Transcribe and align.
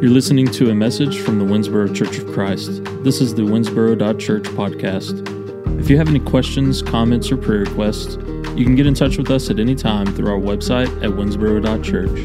You're 0.00 0.12
listening 0.12 0.46
to 0.52 0.70
a 0.70 0.74
message 0.74 1.18
from 1.20 1.38
the 1.38 1.44
Winsboro 1.44 1.94
Church 1.94 2.16
of 2.16 2.26
Christ. 2.32 2.82
This 3.04 3.20
is 3.20 3.34
the 3.34 3.42
Winsboro.church 3.42 4.44
podcast. 4.44 5.78
If 5.78 5.90
you 5.90 5.98
have 5.98 6.08
any 6.08 6.20
questions, 6.20 6.80
comments, 6.80 7.30
or 7.30 7.36
prayer 7.36 7.58
requests, 7.58 8.16
you 8.56 8.64
can 8.64 8.74
get 8.74 8.86
in 8.86 8.94
touch 8.94 9.18
with 9.18 9.30
us 9.30 9.50
at 9.50 9.60
any 9.60 9.74
time 9.74 10.06
through 10.06 10.32
our 10.32 10.40
website 10.40 10.88
at 11.04 11.10
winsboro.church. 11.10 12.18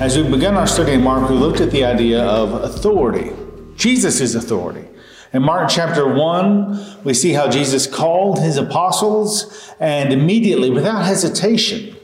As 0.00 0.16
we 0.16 0.30
began 0.30 0.54
our 0.54 0.68
study 0.68 0.92
in 0.92 1.02
Mark, 1.02 1.28
we 1.28 1.34
looked 1.34 1.60
at 1.60 1.72
the 1.72 1.84
idea 1.84 2.22
of 2.22 2.52
authority. 2.62 3.32
Jesus 3.74 4.20
is 4.20 4.36
authority. 4.36 4.86
In 5.32 5.42
Mark 5.42 5.68
chapter 5.68 6.06
1, 6.06 7.02
we 7.02 7.14
see 7.14 7.32
how 7.32 7.50
Jesus 7.50 7.88
called 7.88 8.38
his 8.38 8.58
apostles 8.58 9.72
and 9.80 10.12
immediately, 10.12 10.70
without 10.70 11.04
hesitation, 11.04 11.96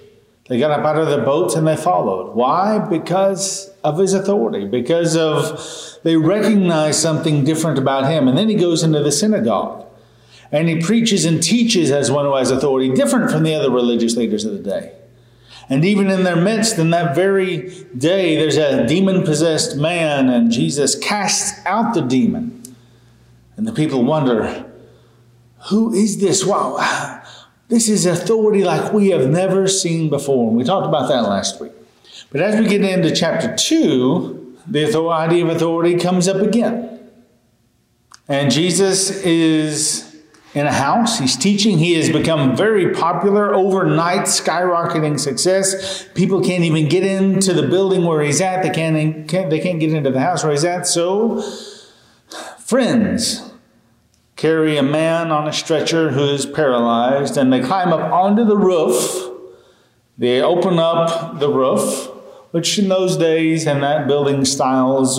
they 0.49 0.59
got 0.59 0.71
up 0.71 0.85
out 0.85 0.99
of 0.99 1.09
their 1.09 1.25
boats 1.25 1.55
and 1.55 1.67
they 1.67 1.77
followed. 1.77 2.35
Why? 2.35 2.79
Because 2.79 3.71
of 3.83 3.99
his 3.99 4.15
authority, 4.15 4.67
because 4.67 5.17
of 5.17 5.61
they 6.05 6.17
recognize 6.17 7.01
something 7.01 7.43
different 7.45 7.79
about 7.79 8.11
him. 8.11 8.29
And 8.29 8.39
then 8.39 8.49
he 8.49 8.55
goes 8.55 8.83
into 8.83 9.03
the 9.03 9.11
synagogue 9.11 9.87
and 10.53 10.69
he 10.69 10.81
preaches 10.81 11.25
and 11.25 11.43
teaches 11.43 11.91
as 11.91 12.11
one 12.11 12.25
who 12.25 12.37
has 12.37 12.51
authority, 12.51 12.95
different 12.95 13.31
from 13.31 13.43
the 13.43 13.55
other 13.55 13.71
religious 13.71 14.17
leaders 14.17 14.45
of 14.45 14.53
the 14.53 14.63
day. 14.63 14.93
And 15.69 15.85
even 15.85 16.11
in 16.11 16.23
their 16.23 16.37
midst, 16.37 16.79
in 16.79 16.91
that 16.91 17.17
very 17.17 17.85
day, 17.97 18.37
there's 18.37 18.57
a 18.57 18.87
demon 18.87 19.25
possessed 19.25 19.77
man, 19.77 20.29
and 20.29 20.53
Jesus 20.53 20.97
casts 20.97 21.59
out 21.67 21.93
the 21.93 22.03
demon. 22.03 22.63
And 23.57 23.67
the 23.67 23.73
people 23.73 24.05
wonder, 24.05 24.65
who 25.71 25.93
is 25.93 26.21
this? 26.21 26.47
Wow, 26.47 26.77
this 27.69 27.89
is 27.89 28.07
authority 28.07 28.63
like 28.63 28.93
we 28.93 29.11
have 29.11 29.29
never 29.29 29.67
seen 29.67 30.09
before. 30.09 30.49
And 30.49 30.57
we 30.57 30.65
talked 30.65 30.87
about 30.87 31.09
that 31.09 31.23
last 31.23 31.61
week. 31.61 31.73
But 32.31 32.41
as 32.41 32.61
we 32.61 32.69
get 32.69 32.83
into 32.83 33.15
chapter 33.15 33.55
2, 33.55 34.59
the 34.69 35.09
idea 35.11 35.45
of 35.45 35.51
authority 35.51 35.97
comes 35.97 36.29
up 36.29 36.37
again. 36.37 36.93
And 38.29 38.51
Jesus 38.51 39.11
is 39.23 40.17
in 40.55 40.67
a 40.67 40.73
house. 40.73 41.19
He's 41.19 41.37
teaching. 41.37 41.79
He 41.79 41.95
has 41.95 42.11
become 42.11 42.57
very 42.57 42.95
popular 42.95 43.55
overnight, 43.55 44.23
skyrocketing 44.23 45.21
success. 45.21 46.09
People 46.15 46.43
can't 46.43 46.65
even 46.65 46.89
get 46.89 47.05
into 47.05 47.53
the 47.53 47.69
building 47.69 48.05
where 48.05 48.23
he's 48.23 48.41
at. 48.41 48.63
They 48.63 48.71
can't, 48.71 49.29
can't, 49.29 49.51
they 49.51 49.61
can't 49.61 49.79
get 49.79 49.93
into 49.93 50.11
the 50.11 50.21
house 50.21 50.43
where 50.43 50.53
he's 50.53 50.65
at. 50.65 50.87
So, 50.87 51.43
friends 52.59 53.46
carry 54.37 54.77
a 54.77 54.83
man 54.83 55.31
on 55.31 55.49
a 55.49 55.53
stretcher 55.53 56.11
who 56.11 56.25
is 56.25 56.47
paralyzed, 56.47 57.37
and 57.37 57.53
they 57.53 57.61
climb 57.61 57.93
up 57.93 58.13
onto 58.13 58.45
the 58.45 58.57
roof. 58.57 59.31
They 60.19 60.43
open 60.43 60.79
up 60.79 61.41
the 61.41 61.49
roof, 61.49 62.09
which 62.51 62.79
in 62.79 62.89
those 62.89 63.17
days 63.17 63.67
and 63.67 63.83
that 63.83 64.07
building 64.07 64.45
styles 64.45 65.19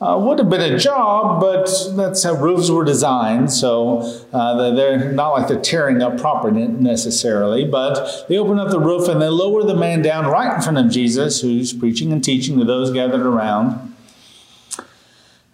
uh, 0.00 0.18
would 0.18 0.38
have 0.38 0.50
been 0.50 0.60
a 0.60 0.78
job, 0.78 1.40
but 1.40 1.68
that's 1.96 2.22
how 2.22 2.34
roofs 2.34 2.68
were 2.68 2.84
designed. 2.84 3.52
So 3.52 4.00
uh, 4.32 4.72
they're 4.72 5.12
not 5.12 5.30
like 5.30 5.48
they're 5.48 5.60
tearing 5.60 6.02
up 6.02 6.18
property 6.18 6.66
necessarily, 6.66 7.64
but 7.64 8.26
they 8.28 8.36
open 8.36 8.58
up 8.58 8.70
the 8.70 8.80
roof 8.80 9.08
and 9.08 9.22
they 9.22 9.28
lower 9.28 9.62
the 9.62 9.76
man 9.76 10.02
down 10.02 10.26
right 10.26 10.54
in 10.54 10.60
front 10.60 10.78
of 10.78 10.90
Jesus, 10.90 11.40
who's 11.40 11.72
preaching 11.72 12.12
and 12.12 12.22
teaching 12.22 12.58
to 12.58 12.64
those 12.64 12.92
gathered 12.92 13.24
around. 13.24 13.94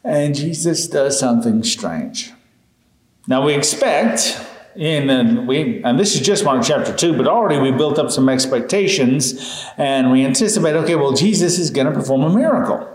And 0.02 0.34
Jesus 0.34 0.86
does 0.88 1.20
something 1.20 1.62
strange. 1.62 2.32
Now 3.30 3.44
we 3.46 3.54
expect 3.54 4.44
in 4.74 5.08
and 5.08 5.46
we 5.46 5.84
and 5.84 6.00
this 6.00 6.16
is 6.16 6.20
just 6.20 6.44
Mark 6.44 6.64
chapter 6.64 6.92
2 6.92 7.16
but 7.16 7.28
already 7.28 7.60
we 7.60 7.70
built 7.70 7.96
up 7.96 8.10
some 8.10 8.28
expectations 8.28 9.64
and 9.76 10.10
we 10.10 10.24
anticipate 10.24 10.74
okay 10.74 10.96
well 10.96 11.12
Jesus 11.12 11.56
is 11.56 11.70
going 11.70 11.86
to 11.86 11.92
perform 11.92 12.24
a 12.24 12.28
miracle. 12.28 12.88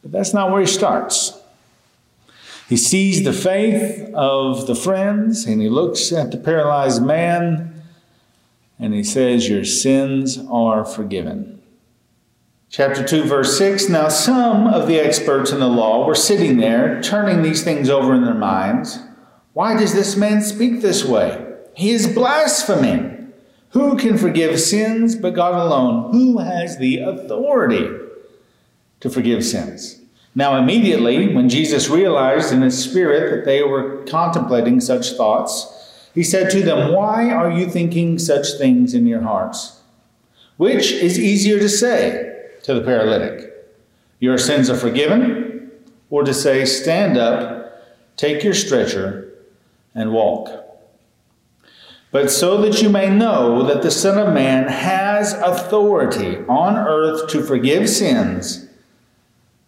But 0.00 0.12
that's 0.12 0.32
not 0.32 0.50
where 0.50 0.62
he 0.62 0.66
starts. 0.66 1.38
He 2.70 2.78
sees 2.78 3.22
the 3.22 3.34
faith 3.34 4.14
of 4.14 4.66
the 4.66 4.74
friends 4.74 5.44
and 5.44 5.60
he 5.60 5.68
looks 5.68 6.10
at 6.10 6.30
the 6.30 6.38
paralyzed 6.38 7.02
man 7.02 7.82
and 8.78 8.94
he 8.94 9.04
says 9.04 9.46
your 9.46 9.66
sins 9.66 10.38
are 10.50 10.86
forgiven 10.86 11.61
Chapter 12.72 13.04
2, 13.06 13.24
verse 13.24 13.58
6 13.58 13.90
Now 13.90 14.08
some 14.08 14.66
of 14.66 14.88
the 14.88 14.98
experts 14.98 15.52
in 15.52 15.60
the 15.60 15.68
law 15.68 16.06
were 16.06 16.14
sitting 16.14 16.56
there, 16.56 17.02
turning 17.02 17.42
these 17.42 17.62
things 17.62 17.90
over 17.90 18.14
in 18.14 18.24
their 18.24 18.32
minds. 18.32 18.98
Why 19.52 19.76
does 19.76 19.92
this 19.92 20.16
man 20.16 20.40
speak 20.40 20.80
this 20.80 21.04
way? 21.04 21.54
He 21.74 21.90
is 21.90 22.14
blaspheming. 22.14 23.34
Who 23.72 23.98
can 23.98 24.16
forgive 24.16 24.58
sins 24.58 25.14
but 25.14 25.34
God 25.34 25.52
alone? 25.52 26.12
Who 26.12 26.38
has 26.38 26.78
the 26.78 27.00
authority 27.00 27.90
to 29.00 29.10
forgive 29.10 29.44
sins? 29.44 30.00
Now, 30.34 30.56
immediately, 30.56 31.34
when 31.34 31.50
Jesus 31.50 31.90
realized 31.90 32.54
in 32.54 32.62
his 32.62 32.82
spirit 32.82 33.36
that 33.36 33.44
they 33.44 33.62
were 33.62 34.02
contemplating 34.06 34.80
such 34.80 35.10
thoughts, 35.10 36.08
he 36.14 36.22
said 36.22 36.50
to 36.52 36.62
them, 36.62 36.94
Why 36.94 37.28
are 37.28 37.50
you 37.50 37.68
thinking 37.68 38.18
such 38.18 38.52
things 38.56 38.94
in 38.94 39.06
your 39.06 39.20
hearts? 39.20 39.82
Which 40.56 40.90
is 40.90 41.18
easier 41.18 41.58
to 41.58 41.68
say? 41.68 42.31
To 42.62 42.74
the 42.74 42.82
paralytic, 42.82 43.52
Your 44.20 44.38
sins 44.38 44.70
are 44.70 44.76
forgiven, 44.76 45.70
or 46.10 46.22
to 46.22 46.34
say, 46.34 46.64
Stand 46.64 47.16
up, 47.16 47.82
take 48.16 48.44
your 48.44 48.54
stretcher, 48.54 49.32
and 49.94 50.12
walk. 50.12 50.62
But 52.10 52.30
so 52.30 52.60
that 52.60 52.82
you 52.82 52.90
may 52.90 53.08
know 53.08 53.62
that 53.62 53.82
the 53.82 53.90
Son 53.90 54.18
of 54.18 54.34
Man 54.34 54.68
has 54.68 55.32
authority 55.32 56.38
on 56.46 56.76
earth 56.76 57.28
to 57.30 57.42
forgive 57.42 57.88
sins, 57.88 58.68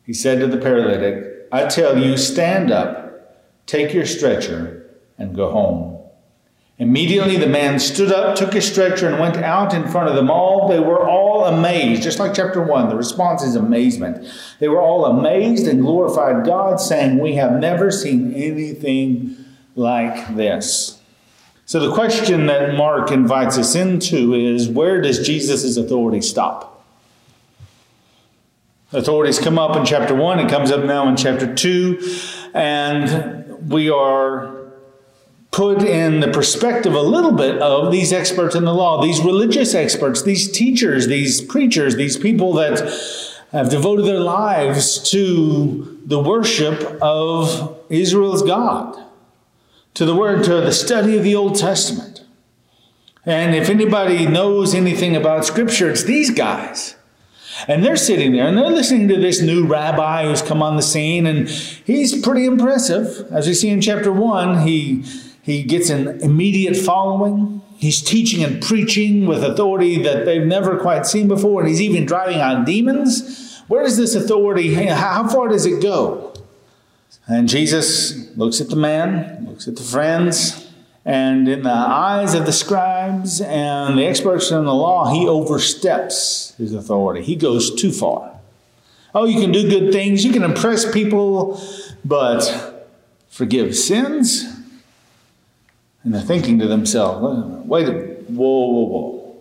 he 0.04 0.12
said 0.12 0.40
to 0.40 0.46
the 0.46 0.58
paralytic, 0.58 1.48
I 1.50 1.66
tell 1.66 1.98
you, 1.98 2.18
stand 2.18 2.70
up, 2.70 3.66
take 3.66 3.94
your 3.94 4.04
stretcher, 4.04 4.90
and 5.16 5.34
go 5.34 5.50
home. 5.50 6.03
Immediately 6.78 7.36
the 7.36 7.46
man 7.46 7.78
stood 7.78 8.10
up, 8.10 8.34
took 8.34 8.52
his 8.52 8.68
stretcher, 8.68 9.08
and 9.08 9.20
went 9.20 9.36
out 9.36 9.72
in 9.72 9.86
front 9.86 10.08
of 10.08 10.16
them 10.16 10.28
all. 10.28 10.68
They 10.68 10.80
were 10.80 11.08
all 11.08 11.44
amazed, 11.44 12.02
just 12.02 12.18
like 12.18 12.34
chapter 12.34 12.60
1. 12.60 12.88
The 12.88 12.96
response 12.96 13.44
is 13.44 13.54
amazement. 13.54 14.26
They 14.58 14.68
were 14.68 14.80
all 14.80 15.04
amazed 15.04 15.68
and 15.68 15.82
glorified 15.82 16.44
God, 16.44 16.80
saying, 16.80 17.20
We 17.20 17.34
have 17.34 17.60
never 17.60 17.92
seen 17.92 18.34
anything 18.34 19.36
like 19.76 20.34
this. 20.34 21.00
So 21.64 21.78
the 21.78 21.94
question 21.94 22.46
that 22.46 22.74
Mark 22.76 23.12
invites 23.12 23.56
us 23.56 23.76
into 23.76 24.34
is 24.34 24.68
where 24.68 25.00
does 25.00 25.24
Jesus' 25.24 25.76
authority 25.76 26.20
stop? 26.20 26.84
Authorities 28.92 29.38
come 29.38 29.58
up 29.58 29.76
in 29.76 29.84
chapter 29.84 30.14
1, 30.14 30.40
it 30.40 30.50
comes 30.50 30.70
up 30.70 30.84
now 30.84 31.08
in 31.08 31.16
chapter 31.16 31.52
2, 31.52 32.18
and 32.52 33.70
we 33.70 33.90
are 33.90 34.63
put 35.54 35.82
in 35.82 36.18
the 36.18 36.26
perspective 36.26 36.94
a 36.94 37.00
little 37.00 37.30
bit 37.30 37.62
of 37.62 37.92
these 37.92 38.12
experts 38.12 38.56
in 38.56 38.64
the 38.64 38.74
law, 38.74 39.00
these 39.00 39.20
religious 39.20 39.72
experts, 39.72 40.22
these 40.22 40.50
teachers, 40.50 41.06
these 41.06 41.40
preachers, 41.40 41.94
these 41.94 42.16
people 42.16 42.54
that 42.54 42.80
have 43.52 43.70
devoted 43.70 44.04
their 44.04 44.18
lives 44.18 44.98
to 45.12 46.00
the 46.04 46.18
worship 46.18 46.98
of 47.00 47.78
Israel's 47.88 48.42
God, 48.42 49.00
to 49.94 50.04
the 50.04 50.16
word, 50.16 50.42
to 50.42 50.54
the 50.54 50.72
study 50.72 51.16
of 51.16 51.22
the 51.22 51.36
Old 51.36 51.54
Testament. 51.56 52.24
And 53.24 53.54
if 53.54 53.70
anybody 53.70 54.26
knows 54.26 54.74
anything 54.74 55.14
about 55.14 55.44
Scripture, 55.44 55.88
it's 55.88 56.02
these 56.02 56.30
guys. 56.30 56.96
And 57.68 57.84
they're 57.84 57.94
sitting 57.94 58.32
there 58.32 58.48
and 58.48 58.58
they're 58.58 58.68
listening 58.70 59.06
to 59.06 59.20
this 59.20 59.40
new 59.40 59.68
rabbi 59.68 60.24
who's 60.24 60.42
come 60.42 60.64
on 60.64 60.74
the 60.74 60.82
scene, 60.82 61.26
and 61.26 61.48
he's 61.48 62.20
pretty 62.20 62.44
impressive. 62.44 63.28
As 63.30 63.46
we 63.46 63.54
see 63.54 63.68
in 63.68 63.80
chapter 63.80 64.12
1, 64.12 64.66
he 64.66 65.04
he 65.44 65.62
gets 65.62 65.90
an 65.90 66.22
immediate 66.22 66.74
following. 66.74 67.60
He's 67.76 68.00
teaching 68.00 68.42
and 68.42 68.62
preaching 68.62 69.26
with 69.26 69.44
authority 69.44 70.02
that 70.02 70.24
they've 70.24 70.46
never 70.46 70.78
quite 70.78 71.04
seen 71.04 71.28
before, 71.28 71.60
and 71.60 71.68
he's 71.68 71.82
even 71.82 72.06
driving 72.06 72.40
out 72.40 72.64
demons. 72.64 73.62
Where 73.68 73.82
does 73.82 73.98
this 73.98 74.14
authority, 74.14 74.72
how 74.74 75.28
far 75.28 75.48
does 75.48 75.66
it 75.66 75.82
go? 75.82 76.32
And 77.26 77.46
Jesus 77.46 78.34
looks 78.38 78.62
at 78.62 78.70
the 78.70 78.76
man, 78.76 79.46
looks 79.46 79.68
at 79.68 79.76
the 79.76 79.82
friends, 79.82 80.70
and 81.04 81.46
in 81.46 81.62
the 81.62 81.70
eyes 81.70 82.32
of 82.32 82.46
the 82.46 82.52
scribes 82.52 83.42
and 83.42 83.98
the 83.98 84.06
experts 84.06 84.50
in 84.50 84.64
the 84.64 84.74
law, 84.74 85.12
he 85.12 85.28
oversteps 85.28 86.54
his 86.56 86.72
authority. 86.72 87.22
He 87.22 87.36
goes 87.36 87.74
too 87.74 87.92
far. 87.92 88.32
Oh, 89.14 89.26
you 89.26 89.40
can 89.40 89.52
do 89.52 89.68
good 89.68 89.92
things, 89.92 90.24
you 90.24 90.32
can 90.32 90.42
impress 90.42 90.90
people, 90.90 91.60
but 92.02 92.88
forgive 93.28 93.76
sins? 93.76 94.53
And 96.04 96.14
they're 96.14 96.22
thinking 96.22 96.58
to 96.58 96.66
themselves, 96.66 97.20
wait 97.66 97.88
a 97.88 97.92
minute, 97.92 98.30
whoa, 98.30 98.66
whoa, 98.66 98.84
whoa. 98.84 99.36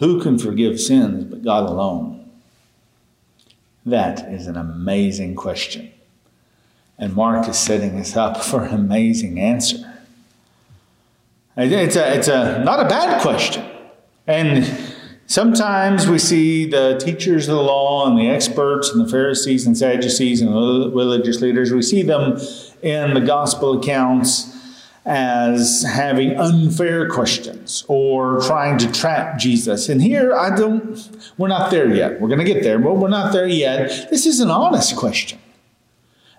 Who 0.00 0.22
can 0.22 0.38
forgive 0.38 0.80
sins 0.80 1.24
but 1.24 1.44
God 1.44 1.68
alone? 1.68 2.30
That 3.86 4.32
is 4.32 4.46
an 4.46 4.56
amazing 4.56 5.36
question. 5.36 5.92
And 6.98 7.14
Mark 7.14 7.46
is 7.48 7.58
setting 7.58 7.98
us 8.00 8.16
up 8.16 8.42
for 8.42 8.64
an 8.64 8.74
amazing 8.74 9.38
answer. 9.38 9.92
It's 11.56 11.96
a, 11.96 12.16
it's 12.16 12.28
a 12.28 12.64
not 12.64 12.80
a 12.80 12.88
bad 12.88 13.20
question. 13.20 13.64
And 14.26 14.64
Sometimes 15.26 16.06
we 16.06 16.18
see 16.18 16.66
the 16.66 17.00
teachers 17.02 17.48
of 17.48 17.56
the 17.56 17.62
law 17.62 18.06
and 18.06 18.18
the 18.18 18.28
experts 18.28 18.90
and 18.90 19.06
the 19.06 19.10
Pharisees 19.10 19.66
and 19.66 19.76
Sadducees 19.76 20.42
and 20.42 20.52
the 20.52 20.92
religious 20.94 21.40
leaders, 21.40 21.72
we 21.72 21.80
see 21.80 22.02
them 22.02 22.38
in 22.82 23.14
the 23.14 23.22
gospel 23.22 23.80
accounts 23.80 24.53
as 25.04 25.82
having 25.82 26.38
unfair 26.38 27.08
questions 27.10 27.84
or 27.88 28.40
trying 28.40 28.78
to 28.78 28.90
trap 28.90 29.38
Jesus. 29.38 29.88
And 29.88 30.00
here 30.00 30.34
I 30.34 30.56
don't 30.56 30.98
we're 31.36 31.48
not 31.48 31.70
there 31.70 31.92
yet. 31.94 32.20
We're 32.20 32.28
going 32.28 32.44
to 32.44 32.50
get 32.50 32.62
there, 32.62 32.78
but 32.78 32.94
we're 32.94 33.08
not 33.08 33.32
there 33.32 33.46
yet. 33.46 34.08
This 34.10 34.24
is 34.24 34.40
an 34.40 34.50
honest 34.50 34.96
question. 34.96 35.38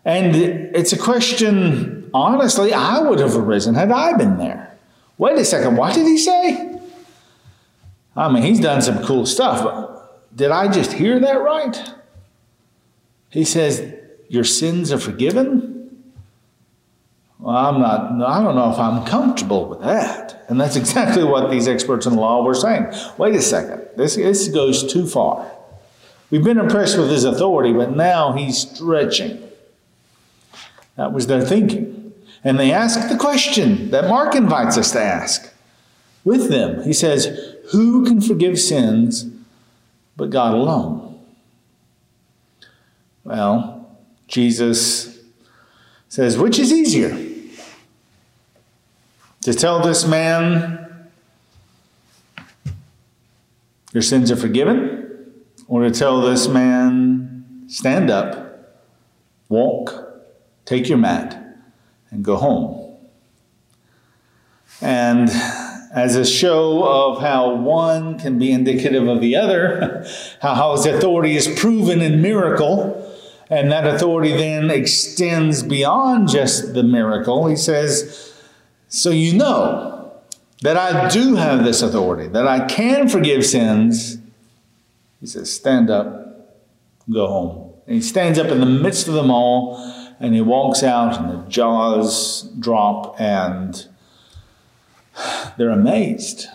And 0.04 0.36
it's 0.36 0.94
a 0.94 0.98
question 0.98 2.10
honestly 2.14 2.74
I 2.74 3.02
would 3.02 3.20
have 3.20 3.36
arisen 3.36 3.76
had 3.76 3.92
I 3.92 4.18
been 4.18 4.38
there. 4.38 4.78
Wait 5.18 5.38
a 5.38 5.46
second, 5.46 5.78
what 5.78 5.94
did 5.94 6.06
he 6.06 6.18
say? 6.18 6.80
I 8.16 8.32
mean, 8.32 8.44
he's 8.44 8.60
done 8.60 8.82
some 8.82 9.04
cool 9.04 9.26
stuff, 9.26 9.64
but 9.64 10.36
did 10.36 10.52
I 10.52 10.72
just 10.72 10.94
hear 10.94 11.20
that 11.20 11.42
right? 11.42 11.92
He 13.30 13.44
says, 13.44 13.94
Your 14.30 14.44
sins 14.44 14.92
are 14.92 15.00
forgiven? 15.00 15.65
Well, 17.46 17.56
I'm 17.56 17.80
not, 17.80 18.28
I 18.28 18.44
don't 18.44 18.56
know 18.56 18.72
if 18.72 18.80
I'm 18.80 19.06
comfortable 19.06 19.68
with 19.68 19.82
that. 19.82 20.46
And 20.50 20.60
that's 20.60 20.76
exactly 20.76 21.24
what 21.24 21.52
these 21.52 21.68
experts 21.68 22.08
in 22.08 22.16
law 22.16 22.44
were 22.44 22.56
saying. 22.56 22.92
Wait 23.20 23.36
a 23.36 23.42
second, 23.42 23.88
this, 23.96 24.16
this 24.16 24.48
goes 24.48 24.92
too 24.92 25.06
far. 25.06 25.52
We've 26.32 26.44
been 26.44 26.58
impressed 26.58 26.98
with 26.98 27.12
his 27.12 27.24
authority, 27.24 27.72
but 27.72 27.96
now 27.96 28.32
he's 28.32 28.58
stretching. 28.58 29.48
That 30.96 31.14
was 31.14 31.28
their 31.28 31.46
thinking. 31.46 32.16
And 32.44 32.60
they 32.60 32.72
asked 32.72 33.10
the 33.10 33.18
question 33.18 33.92
that 33.92 34.10
Mark 34.10 34.34
invites 34.34 34.76
us 34.76 34.92
to 34.94 35.00
ask 35.00 35.54
with 36.24 36.50
them. 36.50 36.82
He 36.82 36.94
says, 36.94 37.28
who 37.72 38.08
can 38.08 38.22
forgive 38.22 38.60
sins 38.60 39.28
but 40.18 40.32
God 40.32 40.56
alone? 40.56 41.20
Well, 43.24 43.88
Jesus 44.28 45.20
says, 46.10 46.40
which 46.40 46.58
is 46.58 46.74
easier? 46.74 47.25
To 49.46 49.54
tell 49.54 49.80
this 49.80 50.08
man, 50.08 51.08
your 53.94 54.02
sins 54.02 54.32
are 54.32 54.36
forgiven, 54.36 55.34
or 55.68 55.84
to 55.84 55.92
tell 55.92 56.22
this 56.22 56.48
man, 56.48 57.68
stand 57.68 58.10
up, 58.10 58.82
walk, 59.48 60.24
take 60.66 60.90
your 60.90 60.98
mat, 60.98 61.60
and 62.10 62.26
go 62.26 62.38
home. 62.38 62.98
And 64.82 65.30
as 65.94 66.16
a 66.16 66.26
show 66.26 66.84
of 66.84 67.22
how 67.22 67.54
one 67.54 68.18
can 68.18 68.40
be 68.40 68.52
indicative 68.52 69.08
of 69.08 69.22
the 69.22 69.36
other, 69.36 70.08
how 70.42 70.72
his 70.76 70.88
authority 70.88 71.36
is 71.36 71.48
proven 71.60 72.02
in 72.02 72.20
miracle, 72.20 73.16
and 73.52 73.72
that 73.72 73.86
authority 73.86 74.32
then 74.32 74.72
extends 74.72 75.62
beyond 75.62 76.30
just 76.30 76.74
the 76.74 76.82
miracle. 76.82 77.46
He 77.46 77.56
says, 77.56 78.32
So 78.96 79.10
you 79.10 79.34
know 79.34 80.14
that 80.62 80.78
I 80.78 81.10
do 81.10 81.36
have 81.36 81.66
this 81.66 81.82
authority, 81.82 82.30
that 82.30 82.48
I 82.48 82.66
can 82.66 83.10
forgive 83.10 83.46
sins. 83.46 84.18
He 85.20 85.28
says, 85.28 85.54
Stand 85.54 85.90
up, 85.90 86.56
go 87.12 87.28
home. 87.28 87.74
And 87.88 87.96
he 87.96 88.02
stands 88.02 88.40
up 88.40 88.48
in 88.48 88.62
the 88.62 88.66
midst 88.66 89.10
of 89.10 89.14
them 89.14 89.30
all, 89.30 89.78
and 90.22 90.34
he 90.34 90.40
walks 90.40 90.82
out, 90.82 91.20
and 91.20 91.30
the 91.30 91.50
jaws 91.50 92.44
drop, 92.58 93.20
and 93.20 93.86
they're 95.58 95.72
amazed. 95.72 96.48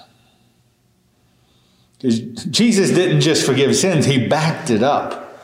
Because 1.99 2.21
Jesus 2.47 2.89
didn't 2.89 3.21
just 3.21 3.45
forgive 3.45 3.77
sins, 3.77 4.07
he 4.07 4.27
backed 4.29 4.71
it 4.71 4.83
up. 4.83 5.39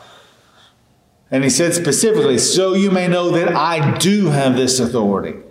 And 1.29 1.43
he 1.43 1.51
said 1.51 1.75
specifically, 1.75 2.39
So 2.39 2.73
you 2.73 2.89
may 2.89 3.07
know 3.07 3.29
that 3.29 3.55
I 3.55 3.99
do 3.99 4.27
have 4.27 4.55
this 4.55 4.79
authority. 4.79 5.43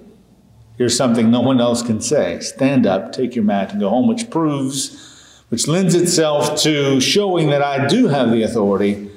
Here's 0.77 0.97
something 0.97 1.31
no 1.31 1.41
one 1.41 1.61
else 1.61 1.83
can 1.83 2.01
say 2.01 2.41
stand 2.41 2.87
up, 2.87 3.13
take 3.13 3.35
your 3.35 3.45
mat, 3.45 3.73
and 3.73 3.81
go 3.81 3.89
home, 3.89 4.09
which 4.09 4.31
proves, 4.31 5.43
which 5.49 5.67
lends 5.67 5.95
itself 5.95 6.61
to 6.63 7.01
showing 7.01 7.49
that 7.51 7.63
I 7.63 7.87
do 7.87 8.09
have 8.09 8.31
the 8.31 8.43
authority 8.43 9.11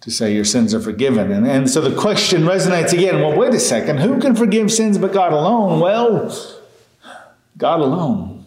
to 0.00 0.10
say 0.10 0.34
your 0.34 0.44
sins 0.44 0.74
are 0.74 0.80
forgiven. 0.80 1.32
And, 1.32 1.46
and 1.46 1.70
so 1.70 1.80
the 1.80 1.98
question 1.98 2.42
resonates 2.42 2.92
again 2.92 3.20
well, 3.20 3.36
wait 3.36 3.54
a 3.54 3.60
second, 3.60 3.98
who 3.98 4.20
can 4.20 4.36
forgive 4.36 4.70
sins 4.70 4.98
but 4.98 5.12
God 5.12 5.32
alone? 5.32 5.80
Well, 5.80 6.34
God 7.56 7.80
alone. 7.80 8.38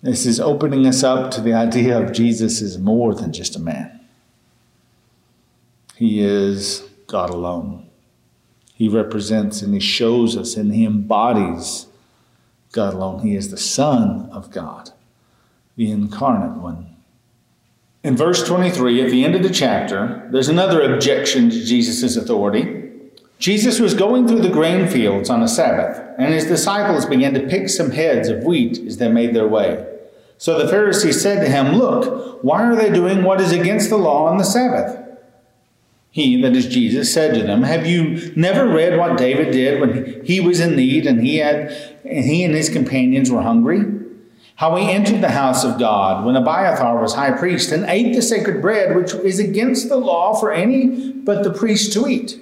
This 0.00 0.26
is 0.26 0.40
opening 0.40 0.86
us 0.86 1.04
up 1.04 1.30
to 1.32 1.40
the 1.40 1.52
idea 1.52 2.00
of 2.00 2.12
Jesus 2.12 2.60
is 2.60 2.78
more 2.78 3.14
than 3.14 3.32
just 3.32 3.54
a 3.54 3.60
man. 3.60 4.00
He 5.94 6.20
is 6.20 6.82
God 7.06 7.30
alone. 7.30 7.81
He 8.82 8.88
represents 8.88 9.62
and 9.62 9.72
he 9.72 9.78
shows 9.78 10.36
us 10.36 10.56
and 10.56 10.74
he 10.74 10.84
embodies 10.84 11.86
God 12.72 12.94
alone. 12.94 13.20
He 13.20 13.36
is 13.36 13.52
the 13.52 13.56
Son 13.56 14.28
of 14.32 14.50
God, 14.50 14.90
the 15.76 15.92
incarnate 15.92 16.60
one. 16.60 16.96
In 18.02 18.16
verse 18.16 18.44
23, 18.44 19.04
at 19.04 19.10
the 19.12 19.24
end 19.24 19.36
of 19.36 19.44
the 19.44 19.50
chapter, 19.50 20.28
there's 20.32 20.48
another 20.48 20.92
objection 20.92 21.48
to 21.50 21.64
Jesus' 21.64 22.16
authority. 22.16 22.90
Jesus 23.38 23.78
was 23.78 23.94
going 23.94 24.26
through 24.26 24.42
the 24.42 24.48
grain 24.48 24.88
fields 24.88 25.30
on 25.30 25.44
a 25.44 25.48
Sabbath, 25.48 26.02
and 26.18 26.34
his 26.34 26.46
disciples 26.46 27.06
began 27.06 27.34
to 27.34 27.46
pick 27.46 27.68
some 27.68 27.92
heads 27.92 28.28
of 28.28 28.42
wheat 28.42 28.80
as 28.80 28.96
they 28.96 29.08
made 29.08 29.32
their 29.32 29.46
way. 29.46 29.86
So 30.38 30.58
the 30.58 30.66
Pharisees 30.66 31.22
said 31.22 31.44
to 31.44 31.48
him, 31.48 31.76
Look, 31.76 32.42
why 32.42 32.64
are 32.64 32.74
they 32.74 32.90
doing 32.90 33.22
what 33.22 33.40
is 33.40 33.52
against 33.52 33.90
the 33.90 33.96
law 33.96 34.26
on 34.26 34.38
the 34.38 34.44
Sabbath? 34.44 35.01
He, 36.12 36.40
that 36.42 36.54
is 36.54 36.66
Jesus, 36.66 37.12
said 37.12 37.34
to 37.34 37.42
them, 37.42 37.62
Have 37.62 37.86
you 37.86 38.32
never 38.36 38.68
read 38.68 38.98
what 38.98 39.18
David 39.18 39.50
did 39.50 39.80
when 39.80 40.24
he 40.24 40.40
was 40.40 40.60
in 40.60 40.76
need 40.76 41.06
and 41.06 41.20
he, 41.20 41.38
had, 41.38 41.72
and 42.04 42.24
he 42.24 42.44
and 42.44 42.54
his 42.54 42.68
companions 42.68 43.30
were 43.30 43.42
hungry? 43.42 43.82
How 44.56 44.76
he 44.76 44.90
entered 44.90 45.22
the 45.22 45.30
house 45.30 45.64
of 45.64 45.78
God 45.78 46.24
when 46.24 46.36
Abiathar 46.36 47.00
was 47.00 47.14
high 47.14 47.32
priest 47.32 47.72
and 47.72 47.86
ate 47.86 48.14
the 48.14 48.22
sacred 48.22 48.60
bread, 48.60 48.94
which 48.94 49.14
is 49.14 49.40
against 49.40 49.88
the 49.88 49.96
law 49.96 50.38
for 50.38 50.52
any 50.52 51.12
but 51.12 51.42
the 51.42 51.52
priest 51.52 51.94
to 51.94 52.06
eat 52.06 52.38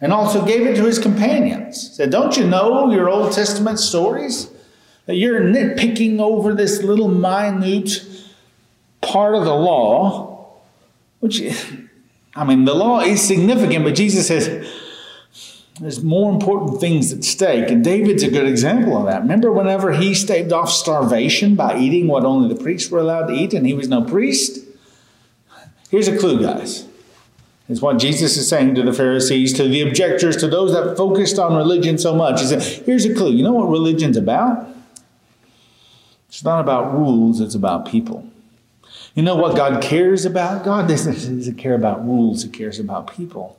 and 0.00 0.12
also 0.12 0.44
gave 0.44 0.66
it 0.66 0.76
to 0.76 0.84
his 0.84 0.98
companions. 0.98 1.94
Said, 1.96 2.10
Don't 2.10 2.36
you 2.36 2.46
know 2.46 2.90
your 2.90 3.08
Old 3.08 3.32
Testament 3.32 3.78
stories? 3.78 4.50
That 5.06 5.14
you're 5.14 5.40
nitpicking 5.40 6.18
over 6.18 6.52
this 6.52 6.82
little 6.82 7.08
minute 7.08 8.04
part 9.00 9.36
of 9.36 9.44
the 9.44 9.54
law, 9.54 10.58
which, 11.20 11.40
I 12.36 12.44
mean, 12.44 12.66
the 12.66 12.74
law 12.74 13.00
is 13.00 13.26
significant, 13.26 13.84
but 13.84 13.94
Jesus 13.94 14.28
says, 14.28 14.70
there's 15.80 16.02
more 16.02 16.32
important 16.32 16.80
things 16.80 17.12
at 17.12 17.24
stake. 17.24 17.70
And 17.70 17.82
David's 17.82 18.22
a 18.22 18.30
good 18.30 18.46
example 18.46 18.96
of 18.96 19.06
that. 19.06 19.22
Remember 19.22 19.50
whenever 19.50 19.92
he 19.92 20.14
staved 20.14 20.52
off 20.52 20.70
starvation 20.70 21.54
by 21.54 21.78
eating 21.78 22.08
what 22.08 22.24
only 22.24 22.52
the 22.52 22.62
priests 22.62 22.90
were 22.90 22.98
allowed 22.98 23.26
to 23.26 23.34
eat 23.34 23.52
and 23.54 23.66
he 23.66 23.74
was 23.74 23.88
no 23.88 24.02
priest? 24.02 24.64
Here's 25.90 26.08
a 26.08 26.16
clue, 26.16 26.42
guys. 26.42 26.86
Is 27.68 27.82
what 27.82 27.98
Jesus 27.98 28.36
is 28.36 28.48
saying 28.48 28.76
to 28.76 28.82
the 28.82 28.92
Pharisees, 28.92 29.52
to 29.54 29.66
the 29.66 29.82
objectors, 29.82 30.36
to 30.36 30.46
those 30.46 30.72
that 30.72 30.96
focused 30.96 31.38
on 31.38 31.56
religion 31.56 31.98
so 31.98 32.14
much. 32.14 32.40
He 32.40 32.46
said, 32.46 32.62
here's 32.62 33.04
a 33.04 33.14
clue. 33.14 33.32
You 33.32 33.42
know 33.42 33.52
what 33.52 33.68
religion's 33.68 34.16
about? 34.16 34.68
It's 36.28 36.44
not 36.44 36.60
about 36.60 36.92
rules, 36.92 37.40
it's 37.40 37.54
about 37.54 37.86
people. 37.86 38.28
You 39.16 39.22
know 39.22 39.34
what 39.34 39.56
God 39.56 39.82
cares 39.82 40.26
about? 40.26 40.62
God 40.62 40.88
doesn't 40.88 41.56
care 41.56 41.74
about 41.74 42.04
rules, 42.04 42.44
He 42.44 42.50
cares 42.50 42.78
about 42.78 43.12
people. 43.16 43.58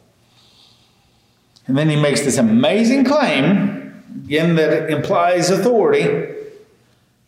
And 1.66 1.78
then 1.78 1.90
He 1.90 1.98
makes 1.98 2.22
this 2.22 2.38
amazing 2.38 3.04
claim, 3.04 4.04
again, 4.24 4.56
that 4.56 4.90
implies 4.90 5.50
authority. 5.50 6.36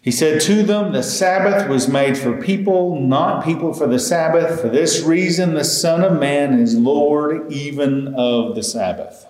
He 0.01 0.11
said 0.11 0.39
to 0.41 0.63
them, 0.63 0.93
The 0.93 1.03
Sabbath 1.03 1.67
was 1.67 1.89
made 1.89 2.17
for 2.17 2.39
people, 2.39 3.01
not 3.01 3.43
people 3.43 3.73
for 3.73 3.87
the 3.87 3.99
Sabbath. 3.99 4.61
For 4.61 4.69
this 4.69 5.01
reason, 5.01 5.55
the 5.55 5.65
Son 5.65 6.03
of 6.03 6.19
Man 6.19 6.59
is 6.59 6.75
Lord 6.75 7.51
even 7.51 8.13
of 8.13 8.55
the 8.55 8.63
Sabbath. 8.63 9.25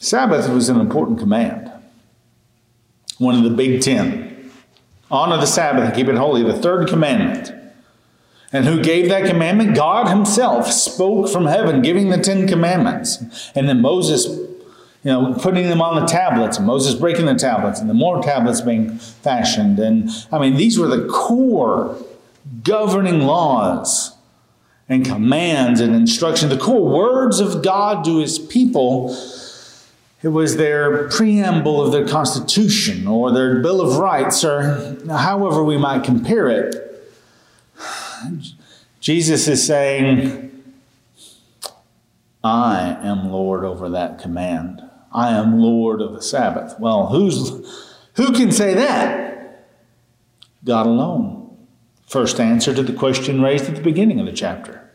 Sabbath 0.00 0.50
was 0.50 0.68
an 0.68 0.78
important 0.78 1.18
command, 1.18 1.72
one 3.16 3.34
of 3.36 3.42
the 3.42 3.56
big 3.56 3.80
ten. 3.80 4.33
Honor 5.10 5.36
the 5.36 5.46
Sabbath 5.46 5.84
and 5.84 5.94
keep 5.94 6.08
it 6.08 6.16
holy, 6.16 6.42
the 6.42 6.54
third 6.54 6.88
commandment. 6.88 7.52
And 8.52 8.64
who 8.64 8.82
gave 8.82 9.08
that 9.08 9.26
commandment? 9.26 9.74
God 9.74 10.08
Himself 10.08 10.70
spoke 10.70 11.28
from 11.28 11.46
heaven, 11.46 11.82
giving 11.82 12.10
the 12.10 12.18
Ten 12.18 12.46
Commandments. 12.46 13.50
And 13.54 13.68
then 13.68 13.80
Moses 13.80 14.26
you 15.04 15.10
know, 15.10 15.34
putting 15.34 15.68
them 15.68 15.82
on 15.82 16.00
the 16.00 16.06
tablets, 16.06 16.58
Moses 16.58 16.94
breaking 16.94 17.26
the 17.26 17.34
tablets, 17.34 17.78
and 17.78 17.90
the 17.90 17.94
more 17.94 18.22
tablets 18.22 18.62
being 18.62 18.96
fashioned. 18.96 19.78
And 19.78 20.08
I 20.32 20.38
mean, 20.38 20.56
these 20.56 20.78
were 20.78 20.88
the 20.88 21.06
core 21.08 22.02
governing 22.62 23.20
laws 23.20 24.16
and 24.88 25.04
commands 25.04 25.80
and 25.80 25.94
instructions, 25.94 26.50
the 26.50 26.58
core 26.58 26.88
words 26.88 27.38
of 27.38 27.62
God 27.62 28.02
to 28.06 28.18
his 28.18 28.38
people. 28.38 29.14
It 30.24 30.28
was 30.28 30.56
their 30.56 31.06
preamble 31.10 31.84
of 31.84 31.92
their 31.92 32.08
Constitution 32.08 33.06
or 33.06 33.30
their 33.30 33.60
Bill 33.60 33.82
of 33.82 33.98
Rights, 33.98 34.42
or 34.42 34.96
however 35.06 35.62
we 35.62 35.76
might 35.76 36.02
compare 36.02 36.48
it. 36.48 37.12
Jesus 39.00 39.46
is 39.48 39.66
saying, 39.66 40.64
I 42.42 42.96
am 43.02 43.30
Lord 43.30 43.66
over 43.66 43.90
that 43.90 44.18
command. 44.18 44.80
I 45.12 45.28
am 45.28 45.58
Lord 45.58 46.00
of 46.00 46.14
the 46.14 46.22
Sabbath. 46.22 46.80
Well, 46.80 47.08
who's 47.08 47.50
who 48.14 48.32
can 48.32 48.50
say 48.50 48.72
that? 48.72 49.68
God 50.64 50.86
alone. 50.86 51.54
First 52.06 52.40
answer 52.40 52.72
to 52.72 52.82
the 52.82 52.94
question 52.94 53.42
raised 53.42 53.66
at 53.66 53.74
the 53.76 53.82
beginning 53.82 54.20
of 54.20 54.26
the 54.26 54.32
chapter. 54.32 54.90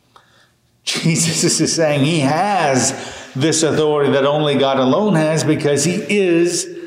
Jesus 0.84 1.60
is 1.60 1.74
saying 1.74 2.04
he 2.04 2.20
has 2.20 3.19
this 3.34 3.62
authority 3.62 4.12
that 4.12 4.24
only 4.24 4.56
God 4.56 4.78
alone 4.78 5.14
has 5.14 5.44
because 5.44 5.84
he 5.84 5.94
is 5.94 6.78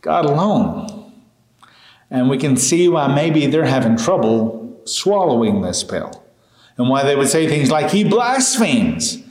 God 0.00 0.24
alone. 0.24 1.12
And 2.10 2.30
we 2.30 2.38
can 2.38 2.56
see 2.56 2.88
why 2.88 3.12
maybe 3.14 3.46
they're 3.46 3.64
having 3.64 3.96
trouble 3.96 4.80
swallowing 4.84 5.62
this 5.62 5.84
pill 5.84 6.24
and 6.76 6.88
why 6.88 7.02
they 7.02 7.16
would 7.16 7.28
say 7.28 7.48
things 7.48 7.70
like, 7.70 7.90
He 7.90 8.04
blasphemes. 8.04 9.22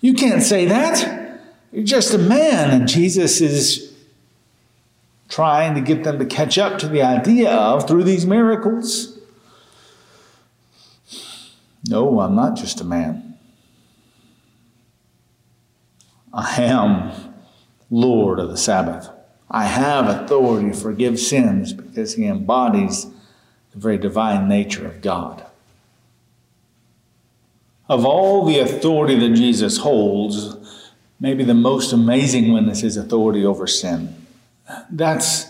You 0.00 0.14
can't 0.14 0.42
say 0.42 0.66
that. 0.66 1.40
You're 1.72 1.84
just 1.84 2.14
a 2.14 2.18
man. 2.18 2.70
And 2.70 2.88
Jesus 2.88 3.40
is 3.40 3.92
trying 5.28 5.74
to 5.74 5.80
get 5.80 6.04
them 6.04 6.18
to 6.18 6.24
catch 6.24 6.56
up 6.56 6.78
to 6.78 6.88
the 6.88 7.02
idea 7.02 7.50
of 7.50 7.88
through 7.88 8.04
these 8.04 8.24
miracles. 8.24 9.18
No, 11.88 12.20
I'm 12.20 12.34
not 12.34 12.56
just 12.56 12.80
a 12.80 12.84
man. 12.84 13.33
I 16.34 16.62
am 16.62 17.12
Lord 17.90 18.40
of 18.40 18.50
the 18.50 18.56
Sabbath. 18.56 19.08
I 19.48 19.66
have 19.66 20.08
authority 20.08 20.70
to 20.70 20.76
forgive 20.76 21.20
sins 21.20 21.72
because 21.72 22.14
he 22.14 22.26
embodies 22.26 23.06
the 23.72 23.78
very 23.78 23.98
divine 23.98 24.48
nature 24.48 24.84
of 24.84 25.00
God. 25.00 25.44
Of 27.88 28.04
all 28.04 28.44
the 28.44 28.58
authority 28.58 29.16
that 29.16 29.36
Jesus 29.36 29.78
holds, 29.78 30.90
maybe 31.20 31.44
the 31.44 31.54
most 31.54 31.92
amazing 31.92 32.52
one 32.52 32.68
is 32.68 32.80
his 32.80 32.96
authority 32.96 33.44
over 33.44 33.68
sin. 33.68 34.26
That's 34.90 35.46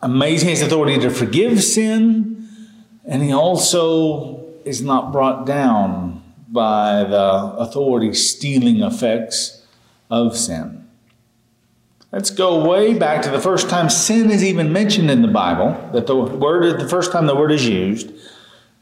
amazing, 0.00 0.50
his 0.50 0.62
authority 0.62 1.00
to 1.00 1.10
forgive 1.10 1.60
sin, 1.64 2.48
and 3.04 3.22
he 3.22 3.32
also 3.32 4.46
is 4.64 4.80
not 4.80 5.10
brought 5.10 5.44
down 5.44 6.22
by 6.48 7.02
the 7.02 7.54
authority 7.58 8.12
stealing 8.12 8.82
effects 8.82 9.59
of 10.10 10.36
sin. 10.36 10.88
Let's 12.12 12.30
go 12.30 12.68
way 12.68 12.94
back 12.94 13.22
to 13.22 13.30
the 13.30 13.40
first 13.40 13.70
time 13.70 13.88
sin 13.88 14.30
is 14.30 14.42
even 14.42 14.72
mentioned 14.72 15.10
in 15.10 15.22
the 15.22 15.28
Bible, 15.28 15.90
that 15.92 16.08
the 16.08 16.16
word 16.16 16.80
the 16.80 16.88
first 16.88 17.12
time 17.12 17.26
the 17.26 17.36
word 17.36 17.52
is 17.52 17.66
used. 17.66 18.12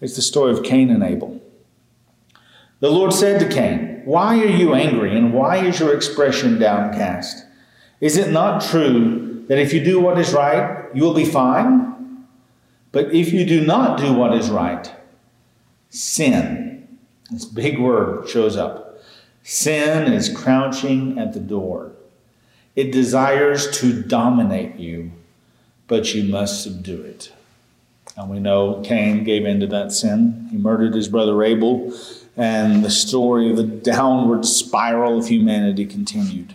It's 0.00 0.16
the 0.16 0.22
story 0.22 0.52
of 0.52 0.62
Cain 0.62 0.90
and 0.90 1.02
Abel. 1.02 1.40
The 2.80 2.90
Lord 2.90 3.12
said 3.12 3.40
to 3.40 3.48
Cain, 3.48 4.02
Why 4.04 4.38
are 4.38 4.46
you 4.46 4.74
angry 4.74 5.16
and 5.16 5.34
why 5.34 5.56
is 5.56 5.78
your 5.78 5.94
expression 5.94 6.58
downcast? 6.58 7.44
Is 8.00 8.16
it 8.16 8.30
not 8.30 8.62
true 8.62 9.44
that 9.48 9.58
if 9.58 9.74
you 9.74 9.84
do 9.84 10.00
what 10.00 10.18
is 10.18 10.32
right, 10.32 10.86
you 10.94 11.02
will 11.02 11.14
be 11.14 11.24
fine? 11.24 12.24
But 12.92 13.12
if 13.12 13.32
you 13.32 13.44
do 13.44 13.60
not 13.60 13.98
do 13.98 14.14
what 14.14 14.32
is 14.34 14.48
right, 14.48 14.90
sin, 15.90 16.98
this 17.30 17.44
big 17.44 17.78
word 17.78 18.28
shows 18.28 18.56
up. 18.56 18.87
Sin 19.50 20.12
is 20.12 20.28
crouching 20.28 21.18
at 21.18 21.32
the 21.32 21.40
door. 21.40 21.92
It 22.76 22.92
desires 22.92 23.70
to 23.78 24.02
dominate 24.02 24.76
you, 24.76 25.12
but 25.86 26.12
you 26.12 26.24
must 26.24 26.62
subdue 26.62 27.00
it. 27.00 27.32
And 28.14 28.28
we 28.28 28.40
know 28.40 28.82
Cain 28.84 29.24
gave 29.24 29.46
in 29.46 29.58
to 29.60 29.66
that 29.68 29.90
sin. 29.90 30.48
He 30.50 30.58
murdered 30.58 30.92
his 30.92 31.08
brother 31.08 31.42
Abel, 31.42 31.98
and 32.36 32.84
the 32.84 32.90
story 32.90 33.48
of 33.48 33.56
the 33.56 33.62
downward 33.62 34.44
spiral 34.44 35.18
of 35.18 35.28
humanity 35.28 35.86
continued. 35.86 36.54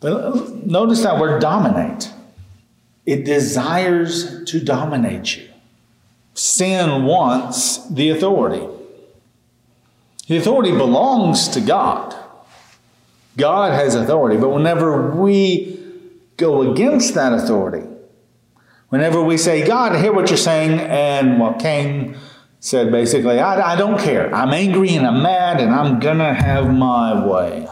But 0.00 0.12
uh, 0.12 0.50
notice 0.64 1.02
that 1.02 1.20
word 1.20 1.38
dominate. 1.42 2.10
It 3.04 3.26
desires 3.26 4.42
to 4.44 4.58
dominate 4.58 5.36
you. 5.36 5.50
Sin 6.32 7.04
wants 7.04 7.86
the 7.90 8.08
authority. 8.08 8.66
The 10.28 10.36
authority 10.36 10.72
belongs 10.72 11.48
to 11.48 11.60
God. 11.60 12.14
God 13.36 13.72
has 13.72 13.94
authority, 13.94 14.38
but 14.38 14.50
whenever 14.50 15.10
we 15.12 15.78
go 16.36 16.70
against 16.70 17.14
that 17.14 17.32
authority, 17.32 17.86
whenever 18.90 19.22
we 19.22 19.38
say, 19.38 19.66
God, 19.66 19.92
I 19.92 20.02
hear 20.02 20.12
what 20.12 20.28
you're 20.28 20.36
saying, 20.36 20.80
and 20.80 21.40
what 21.40 21.58
Cain 21.58 22.16
said 22.60 22.90
basically, 22.92 23.38
I, 23.38 23.72
I 23.72 23.76
don't 23.76 23.98
care. 23.98 24.34
I'm 24.34 24.52
angry 24.52 24.94
and 24.94 25.06
I'm 25.06 25.22
mad 25.22 25.60
and 25.60 25.72
I'm 25.72 26.00
going 26.00 26.18
to 26.18 26.34
have 26.34 26.72
my 26.72 27.26
way. 27.26 27.66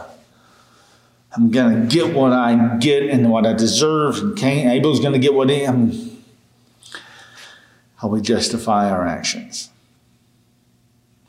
I'm 1.35 1.51
going 1.51 1.81
to 1.81 1.87
get 1.87 2.15
what 2.15 2.33
I 2.33 2.77
get 2.77 3.03
and 3.03 3.29
what 3.29 3.45
I 3.45 3.53
deserve. 3.53 4.17
And 4.17 4.37
Cain, 4.37 4.69
Abel's 4.69 4.99
going 4.99 5.13
to 5.13 5.19
get 5.19 5.33
what 5.33 5.49
he. 5.49 5.63
I'm, 5.63 6.23
how 7.97 8.07
we 8.07 8.21
justify 8.21 8.89
our 8.89 9.05
actions. 9.05 9.69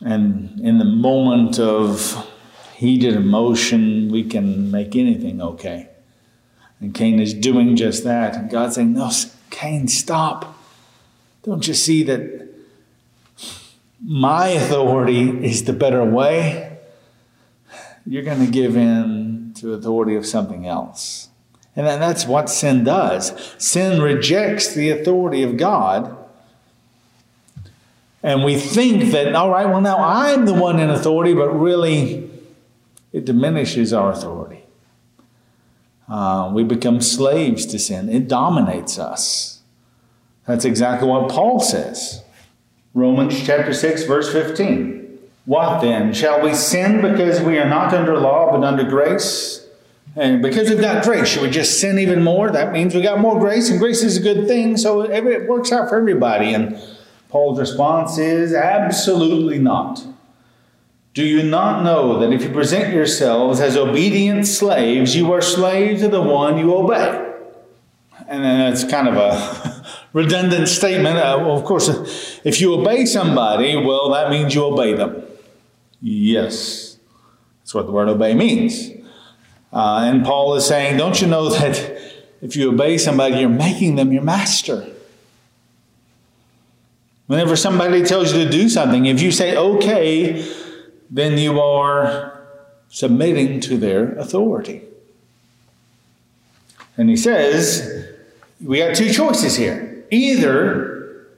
And 0.05 0.61
in 0.61 0.79
the 0.79 0.85
moment 0.85 1.59
of 1.59 2.29
heated 2.77 3.15
emotion, 3.15 4.11
we 4.11 4.23
can 4.23 4.71
make 4.71 4.95
anything 4.95 5.43
okay. 5.43 5.89
And 6.81 6.95
Cain 6.95 7.19
is 7.19 7.35
doing 7.35 7.75
just 7.75 8.05
that. 8.05 8.37
And 8.37 8.51
God's 8.51 8.77
saying, 8.77 8.93
No, 8.93 9.11
Cain, 9.51 9.89
stop. 9.89 10.57
Don't 11.43 11.67
you 11.67 11.75
see 11.75 12.03
that 12.05 12.49
my 14.05 14.49
authority 14.49 15.45
is 15.45 15.65
the 15.65 15.73
better 15.73 16.05
way? 16.05 16.79
You're 18.07 18.23
going 18.23 18.45
to 18.45 18.51
give 18.51 18.77
in 18.77 19.53
to 19.57 19.75
authority 19.75 20.15
of 20.15 20.25
something 20.25 20.67
else. 20.67 21.29
And 21.75 21.87
that's 21.87 22.27
what 22.27 22.51
sin 22.51 22.85
does. 22.85 23.33
Sin 23.59 24.01
rejects 24.01 24.75
the 24.75 24.91
authority 24.91 25.43
of 25.43 25.57
God 25.57 26.17
and 28.23 28.45
we 28.45 28.57
think 28.57 29.13
that, 29.13 29.35
all 29.35 29.51
right, 29.51 29.67
well, 29.67 29.81
now 29.81 29.99
I'm 29.99 30.45
the 30.45 30.55
one 30.55 30.81
in 30.81 30.91
authority, 30.91 31.35
but 31.35 31.51
really 31.51 32.31
it 33.13 33.25
diminishes 33.25 33.93
our 33.93 34.13
authority. 34.13 34.65
Uh, 36.09 36.51
we 36.53 36.65
become 36.65 37.01
slaves 37.01 37.67
to 37.67 37.79
sin, 37.79 38.09
it 38.09 38.29
dominates 38.29 38.99
us. 38.99 39.61
That's 40.47 40.65
exactly 40.65 41.07
what 41.07 41.31
Paul 41.31 41.61
says. 41.61 42.23
Romans 42.95 43.45
chapter 43.45 43.75
6, 43.75 44.05
verse 44.05 44.33
15. 44.33 45.19
What 45.45 45.81
then? 45.81 46.13
Shall 46.13 46.43
we 46.43 46.55
sin 46.55 47.01
because 47.01 47.41
we 47.41 47.59
are 47.59 47.69
not 47.69 47.93
under 47.95 48.19
law 48.19 48.51
but 48.51 48.65
under 48.65 48.85
grace? 48.85 49.67
And 50.17 50.43
because 50.43 50.69
we've 50.69 50.81
got 50.81 51.05
grace, 51.05 51.29
should 51.29 51.43
we 51.43 51.51
just 51.51 51.79
sin 51.81 51.99
even 51.99 52.25
more? 52.25 52.51
That 52.51 52.73
means 52.73 52.95
we 52.95 53.03
got 53.03 53.21
more 53.21 53.39
grace, 53.39 53.71
and 53.71 53.79
grace 53.79 54.03
is 54.03 54.17
a 54.17 54.21
good 54.21 54.49
thing, 54.49 54.77
so 54.77 55.03
it 55.03 55.49
works 55.49 55.71
out 55.71 55.89
for 55.89 55.97
everybody. 55.97 56.55
And 56.55 56.81
Paul's 57.29 57.59
response 57.59 58.19
is 58.19 58.55
absolutely 58.55 59.59
not. 59.59 60.07
Do 61.15 61.25
you 61.25 61.43
not 61.43 61.83
know 61.83 62.19
that 62.21 62.33
if 62.33 62.43
you 62.43 62.51
present 62.51 62.95
yourselves 62.95 63.61
as 63.61 63.77
obedient 63.77 64.47
slaves, 64.47 65.17
you 65.17 65.33
are 65.33 65.43
slaves 65.43 66.03
of 66.03 66.11
the 66.11 66.23
one 66.23 66.59
you 66.59 66.75
obey? 66.75 67.25
And 68.29 68.45
then 68.45 68.73
it's 68.73 68.85
kind 68.85 69.09
of 69.09 69.17
a 69.17 69.85
redundant 70.13 70.69
statement. 70.69 71.19
Uh, 71.19 71.39
well, 71.41 71.59
of 71.59 71.65
course, 71.65 71.89
if 72.45 72.61
you 72.61 72.75
obey 72.75 73.05
somebody, 73.05 73.77
well, 73.77 74.11
that 74.11 74.31
means 74.31 74.55
you 74.55 74.65
obey 74.65 74.95
them. 74.95 75.23
Yes, 76.01 76.99
that's 77.61 77.75
what 77.75 77.87
the 77.87 77.93
word 77.93 78.09
obey 78.09 78.35
means. 78.35 78.91
Uh, 79.73 80.03
and 80.05 80.25
Paul 80.25 80.55
is 80.55 80.67
saying, 80.67 80.97
don't 80.97 81.21
you 81.21 81.27
know 81.27 81.51
that 81.51 82.01
if 82.41 82.57
you 82.57 82.71
obey 82.71 82.97
somebody, 82.97 83.41
you're 83.41 83.49
making 83.49 83.97
them 83.97 84.13
your 84.13 84.23
master? 84.23 84.87
Whenever 87.29 87.57
somebody 87.57 88.03
tells 88.03 88.33
you 88.33 88.43
to 88.45 88.51
do 88.51 88.69
something, 88.69 89.07
if 89.07 89.21
you 89.21 89.31
say 89.31 89.55
okay, 89.55 90.45
then 91.11 91.39
you 91.39 91.61
are 91.61 92.43
submitting 92.89 93.61
to 93.61 93.77
their 93.77 94.15
authority. 94.15 94.83
And 96.97 97.11
he 97.11 97.17
says, 97.17 98.09
we 98.65 98.79
got 98.79 98.97
two 98.97 99.13
choices 99.13 99.57
here. 99.57 100.05
Either 100.11 101.29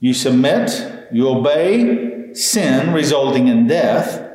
you 0.00 0.12
submit, 0.12 1.08
you 1.12 1.28
obey 1.28 2.34
sin, 2.34 2.92
resulting 2.92 3.46
in 3.46 3.68
death, 3.68 4.28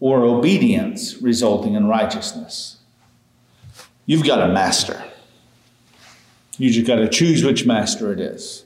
or 0.00 0.22
obedience, 0.22 1.16
resulting 1.16 1.74
in 1.74 1.88
righteousness. 1.88 2.76
You've 4.04 4.26
got 4.26 4.48
a 4.48 4.52
master. 4.52 5.02
You 6.58 6.70
just 6.70 6.86
got 6.86 6.96
to 6.96 7.08
choose 7.08 7.42
which 7.42 7.64
master 7.64 8.12
it 8.12 8.20
is. 8.20 8.64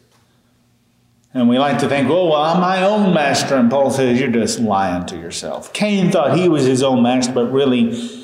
And 1.34 1.48
we 1.48 1.58
like 1.58 1.78
to 1.78 1.88
think, 1.88 2.10
oh, 2.10 2.28
well, 2.28 2.42
I'm 2.42 2.60
my 2.60 2.82
own 2.82 3.14
master. 3.14 3.56
And 3.56 3.70
Paul 3.70 3.90
says, 3.90 4.20
you're 4.20 4.30
just 4.30 4.60
lying 4.60 5.06
to 5.06 5.16
yourself. 5.16 5.72
Cain 5.72 6.10
thought 6.10 6.36
he 6.36 6.48
was 6.48 6.64
his 6.64 6.82
own 6.82 7.02
master, 7.02 7.32
but 7.32 7.50
really, 7.50 8.20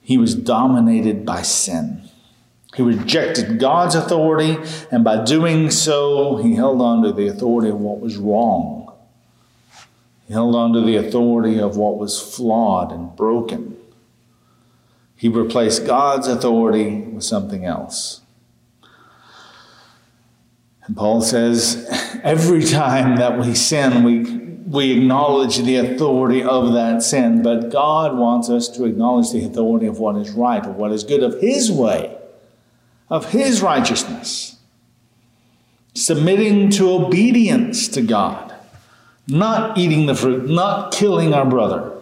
he 0.00 0.16
was 0.18 0.34
dominated 0.34 1.24
by 1.24 1.42
sin. 1.42 2.02
He 2.74 2.82
rejected 2.82 3.58
God's 3.58 3.94
authority, 3.94 4.56
and 4.90 5.04
by 5.04 5.24
doing 5.24 5.70
so, 5.70 6.36
he 6.36 6.54
held 6.54 6.80
on 6.80 7.02
to 7.02 7.12
the 7.12 7.28
authority 7.28 7.68
of 7.68 7.80
what 7.80 8.00
was 8.00 8.16
wrong. 8.16 8.92
He 10.26 10.32
held 10.32 10.54
on 10.54 10.72
to 10.72 10.80
the 10.80 10.96
authority 10.96 11.60
of 11.60 11.76
what 11.76 11.98
was 11.98 12.20
flawed 12.20 12.90
and 12.92 13.14
broken. 13.14 13.76
He 15.16 15.28
replaced 15.28 15.86
God's 15.86 16.26
authority 16.26 17.02
with 17.02 17.24
something 17.24 17.64
else. 17.64 18.22
And 20.84 20.96
Paul 20.96 21.20
says 21.20 22.01
every 22.22 22.64
time 22.64 23.16
that 23.16 23.38
we 23.38 23.54
sin, 23.54 24.04
we 24.04 24.42
we 24.72 24.92
acknowledge 24.92 25.58
the 25.58 25.76
authority 25.76 26.42
of 26.42 26.72
that 26.72 27.02
sin, 27.02 27.42
but 27.42 27.70
God 27.70 28.16
wants 28.16 28.48
us 28.48 28.68
to 28.70 28.84
acknowledge 28.84 29.30
the 29.30 29.44
authority 29.44 29.86
of 29.86 29.98
what 29.98 30.16
is 30.16 30.30
right, 30.30 30.64
of 30.64 30.76
what 30.76 30.92
is 30.92 31.04
good, 31.04 31.22
of 31.22 31.40
His 31.40 31.70
way, 31.70 32.16
of 33.10 33.32
His 33.32 33.60
righteousness. 33.60 34.56
Submitting 35.94 36.70
to 36.70 36.90
obedience 36.90 37.86
to 37.88 38.00
God, 38.00 38.54
not 39.28 39.76
eating 39.76 40.06
the 40.06 40.14
fruit, 40.14 40.48
not 40.48 40.92
killing 40.92 41.34
our 41.34 41.44
brother. 41.44 41.92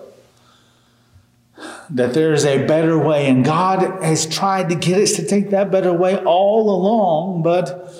That 1.90 2.14
there 2.14 2.32
is 2.32 2.44
a 2.44 2.64
better 2.66 2.96
way, 2.96 3.28
and 3.28 3.44
God 3.44 3.80
has 4.04 4.26
tried 4.26 4.68
to 4.68 4.76
get 4.76 5.00
us 5.00 5.16
to 5.16 5.26
take 5.26 5.50
that 5.50 5.72
better 5.72 5.92
way 5.92 6.18
all 6.18 6.70
along, 6.70 7.42
but 7.42 7.92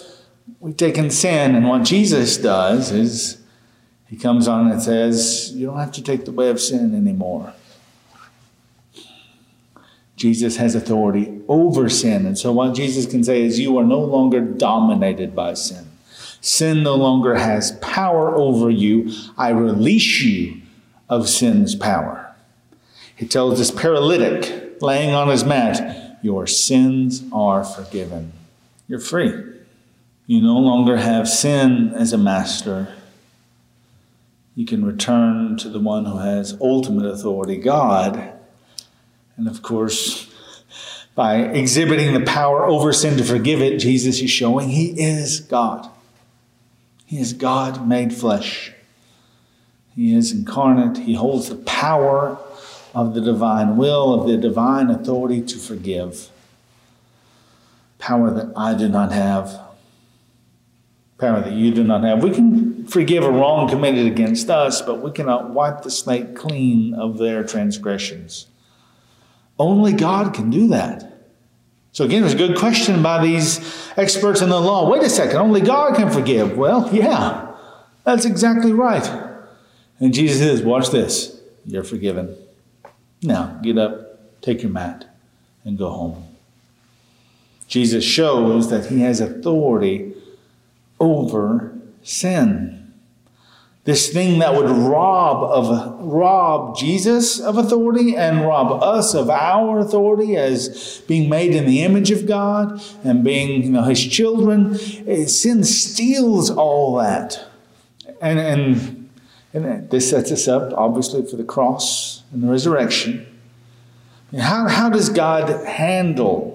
we've 0.61 0.77
taken 0.77 1.11
sin, 1.11 1.57
and 1.57 1.67
what 1.67 1.83
Jesus 1.83 2.37
does 2.37 2.93
is 2.93 3.41
he 4.07 4.17
comes 4.17 4.47
on 4.47 4.71
and 4.71 4.81
says, 4.81 5.53
You 5.55 5.67
don't 5.67 5.79
have 5.79 5.93
to 5.93 6.03
take 6.03 6.27
the 6.27 6.33
way 6.33 6.51
of 6.51 6.61
sin 6.61 6.95
anymore. 6.95 7.55
Jesus 10.17 10.57
has 10.57 10.75
authority 10.75 11.41
over 11.49 11.89
sin. 11.89 12.27
And 12.27 12.37
so, 12.37 12.53
what 12.53 12.75
Jesus 12.75 13.07
can 13.07 13.25
say 13.25 13.43
is, 13.43 13.59
You 13.59 13.79
are 13.79 13.85
no 13.85 14.01
longer 14.01 14.41
dominated 14.41 15.35
by 15.35 15.55
sin. 15.55 15.87
Sin 16.43 16.83
no 16.83 16.95
longer 16.95 17.37
has 17.37 17.73
power 17.81 18.35
over 18.35 18.71
you. 18.71 19.13
I 19.37 19.51
release 19.51 20.21
you 20.21 20.61
of 21.09 21.29
sin's 21.29 21.75
power. 21.75 22.35
He 23.17 23.27
tells 23.27 23.59
this 23.59 23.71
paralytic 23.71 24.83
laying 24.83 25.15
on 25.15 25.29
his 25.29 25.45
mat, 25.45 26.19
Your 26.23 26.47
sins 26.47 27.23
are 27.33 27.65
forgiven. 27.65 28.33
You're 28.89 29.01
free. 29.01 29.60
You 30.31 30.41
no 30.41 30.59
longer 30.59 30.97
have 30.99 31.29
sin 31.29 31.93
as 31.93 32.13
a 32.13 32.19
master 32.19 32.95
you 34.61 34.67
can 34.67 34.85
return 34.85 35.57
to 35.57 35.71
the 35.71 35.79
one 35.79 36.05
who 36.05 36.19
has 36.19 36.55
ultimate 36.61 37.07
authority, 37.07 37.57
God. 37.57 38.33
And 39.39 39.49
of 39.49 39.63
course, 39.63 40.31
by 41.15 41.37
exhibiting 41.37 42.13
the 42.13 42.27
power 42.27 42.65
over 42.67 42.93
sin 42.93 43.17
to 43.17 43.25
forgive 43.25 43.63
it, 43.63 43.79
Jesus 43.79 44.21
is 44.21 44.31
showing 44.31 44.69
he 44.69 44.91
is 45.01 45.41
God. 45.41 45.89
He 47.07 47.19
is 47.19 47.33
God 47.33 47.89
made 47.89 48.13
flesh. 48.13 48.73
He 49.95 50.15
is 50.15 50.31
incarnate. 50.31 50.99
He 50.99 51.15
holds 51.15 51.49
the 51.49 51.57
power 51.57 52.39
of 52.95 53.15
the 53.15 53.23
divine 53.23 53.79
will, 53.79 54.13
of 54.13 54.29
the 54.29 54.37
divine 54.37 54.91
authority 54.91 55.41
to 55.41 55.57
forgive. 55.57 56.29
Power 57.99 58.31
that 58.31 58.53
I 58.55 58.75
do 58.75 58.91
not 58.91 59.11
have 59.13 59.70
power 61.21 61.41
that 61.41 61.53
you 61.53 61.73
do 61.73 61.85
not 61.85 62.03
have. 62.05 62.23
We 62.23 62.31
can 62.31 62.87
forgive 62.87 63.25
a 63.25 63.31
wrong 63.31 63.69
committed 63.69 64.07
against 64.07 64.51
us, 64.51 64.83
but 64.83 65.03
we 65.03 65.11
cannot 65.11 65.51
wipe 65.51 65.83
the 65.83 65.91
slate 65.91 66.35
clean 66.35 66.95
of 66.95 67.19
their 67.19 67.45
transgressions. 67.45 68.47
Only 69.59 69.93
God 69.93 70.35
can 70.35 70.51
do 70.51 70.69
that. 70.69 71.07
So, 71.93 72.05
again, 72.05 72.23
there's 72.23 72.35
a 72.35 72.39
good 72.39 72.57
question 72.57 73.03
by 73.03 73.23
these 73.23 73.59
experts 73.97 74.41
in 74.41 74.49
the 74.49 74.61
law. 74.61 74.89
Wait 74.89 75.03
a 75.03 75.11
second, 75.11 75.37
only 75.37 75.61
God 75.61 75.97
can 75.97 76.11
forgive. 76.11 76.57
Well, 76.57 76.89
yeah, 76.95 77.55
that's 78.05 78.25
exactly 78.25 78.73
right. 78.73 79.07
And 79.99 80.15
Jesus 80.15 80.39
says, 80.39 80.63
Watch 80.63 80.91
this. 80.91 81.41
You're 81.67 81.85
forgiven. 81.85 82.37
Now, 83.23 83.59
get 83.63 83.77
up, 83.77 84.41
take 84.41 84.63
your 84.63 84.71
mat, 84.71 85.05
and 85.65 85.77
go 85.77 85.91
home. 85.91 86.27
Jesus 87.69 88.03
shows 88.03 88.71
that 88.71 88.87
he 88.87 89.01
has 89.01 89.21
authority 89.21 90.10
over 91.01 91.77
sin. 92.03 92.77
This 93.85 94.13
thing 94.13 94.41
that 94.41 94.55
would 94.55 94.71
rob 94.71 95.43
of 95.43 95.99
rob 96.01 96.77
Jesus 96.77 97.41
of 97.41 97.57
authority 97.57 98.15
and 98.15 98.43
rob 98.43 98.83
us 98.83 99.15
of 99.15 99.31
our 99.31 99.79
authority 99.79 100.37
as 100.37 101.03
being 101.09 101.31
made 101.31 101.55
in 101.55 101.65
the 101.65 101.83
image 101.83 102.11
of 102.11 102.27
God 102.27 102.81
and 103.03 103.25
being 103.25 103.63
you 103.63 103.71
know, 103.71 103.83
his 103.83 104.07
children. 104.07 104.79
Eh, 105.07 105.25
sin 105.27 105.65
steals 105.65 106.51
all 106.51 106.97
that. 106.97 107.47
And, 108.21 108.39
and, 108.39 109.11
and 109.55 109.91
this 109.91 110.11
sets 110.11 110.31
us 110.31 110.47
up, 110.47 110.75
obviously, 110.77 111.25
for 111.25 111.37
the 111.37 111.45
cross 111.45 112.23
and 112.33 112.43
the 112.43 112.49
resurrection. 112.49 113.27
How, 114.39 114.69
how 114.69 114.91
does 114.91 115.09
God 115.09 115.49
handle 115.67 116.50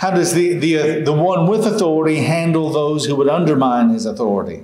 how 0.00 0.10
does 0.10 0.32
the, 0.32 0.54
the, 0.54 0.78
uh, 0.78 1.04
the 1.04 1.12
one 1.12 1.46
with 1.46 1.66
authority 1.66 2.20
handle 2.20 2.70
those 2.70 3.04
who 3.04 3.14
would 3.16 3.28
undermine 3.28 3.90
his 3.90 4.06
authority? 4.06 4.62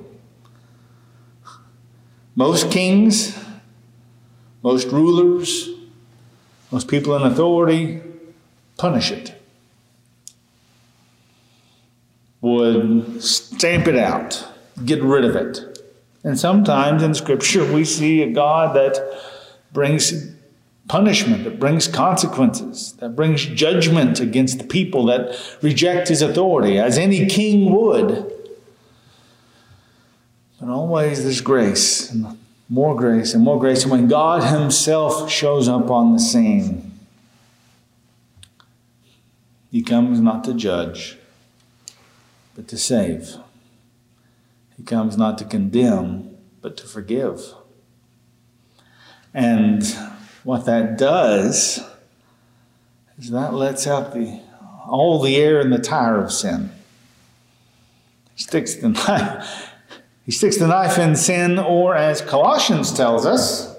Most 2.35 2.71
kings, 2.71 3.39
most 4.63 4.89
rulers, 4.89 5.69
most 6.71 6.89
people 6.89 7.15
in 7.17 7.23
authority 7.31 8.01
punish 8.79 9.11
it, 9.11 9.39
would 12.41 13.23
stamp 13.23 13.89
it 13.89 13.97
out, 13.97 14.43
get 14.87 15.03
rid 15.03 15.27
of 15.27 15.37
it. 15.37 15.83
And 16.25 16.41
sometimes 16.41 17.03
in 17.03 17.13
Scripture 17.13 17.71
we 17.71 17.85
see 17.85 18.23
a 18.23 18.33
God 18.33 18.75
that 18.75 18.97
brings 19.75 20.35
punishment, 20.89 21.45
that 21.45 21.59
brings 21.59 21.89
consequences, 21.89 22.93
that 23.01 23.17
brings 23.17 23.45
judgment 23.45 24.21
against 24.21 24.59
the 24.59 24.65
people 24.65 25.07
that 25.07 25.37
reject 25.63 26.09
his 26.09 26.23
authority, 26.23 26.79
as 26.79 26.97
any 26.99 27.27
king 27.27 27.73
would. 27.73 28.33
But 30.61 30.69
always 30.69 31.23
there's 31.23 31.41
grace, 31.41 32.11
and 32.11 32.39
more 32.69 32.97
grace, 32.97 33.35
and 33.35 33.45
more 33.45 33.59
grace. 33.59 33.83
And 33.83 33.93
when 33.93 34.09
God 34.09 34.43
Himself 34.43 35.31
shows 35.31 35.69
up 35.69 35.91
on 35.91 36.13
the 36.13 36.19
scene, 36.19 36.99
He 39.71 39.83
comes 39.83 40.21
not 40.21 40.45
to 40.45 40.55
judge, 40.55 41.19
but 42.55 42.67
to 42.69 42.79
save. 42.79 43.37
He 44.77 44.83
comes 44.83 45.17
not 45.17 45.39
to 45.39 45.45
condemn, 45.45 46.37
but 46.63 46.77
to 46.79 46.87
forgive. 46.87 47.55
And 49.35 49.83
what 50.47 50.65
that 50.65 50.97
does 50.97 51.85
is 53.19 53.31
that 53.31 53.53
lets 53.53 53.85
out 53.85 54.15
the, 54.15 54.41
all 54.87 55.21
the 55.21 55.35
air 55.35 55.61
in 55.61 55.71
the 55.71 55.79
tire 55.79 56.23
of 56.23 56.31
sin. 56.31 56.71
He 58.37 58.45
sticks 58.45 58.77
the 58.77 58.89
knife, 59.09 59.73
he 60.25 60.31
sticks 60.31 60.57
the 60.57 60.69
knife 60.69 60.99
in 60.99 61.17
sin, 61.17 61.59
or 61.59 61.97
as 61.97 62.21
Colossians 62.21 62.93
tells 62.93 63.27
us, 63.27 63.75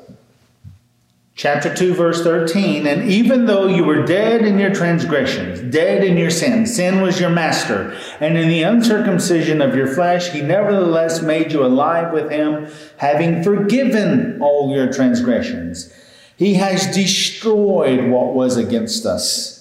chapter 1.35 1.73
2, 1.73 1.93
verse 1.93 2.21
13, 2.21 2.85
and 2.85 3.09
even 3.09 3.45
though 3.45 3.67
you 3.67 3.85
were 3.85 4.05
dead 4.05 4.41
in 4.41 4.59
your 4.59 4.73
transgressions, 4.73 5.73
dead 5.73 6.03
in 6.03 6.17
your 6.17 6.31
sins, 6.31 6.75
sin 6.75 6.99
was 7.01 7.17
your 7.17 7.29
master, 7.29 7.97
and 8.19 8.37
in 8.37 8.49
the 8.49 8.63
uncircumcision 8.63 9.61
of 9.61 9.73
your 9.73 9.87
flesh, 9.87 10.31
he 10.31 10.41
nevertheless 10.41 11.21
made 11.21 11.53
you 11.53 11.65
alive 11.65 12.11
with 12.11 12.29
him, 12.29 12.67
having 12.97 13.41
forgiven 13.41 14.41
all 14.41 14.75
your 14.75 14.91
transgressions 14.91 15.93
he 16.37 16.53
has 16.55 16.95
destroyed 16.95 18.09
what 18.09 18.33
was 18.33 18.57
against 18.57 19.05
us 19.05 19.57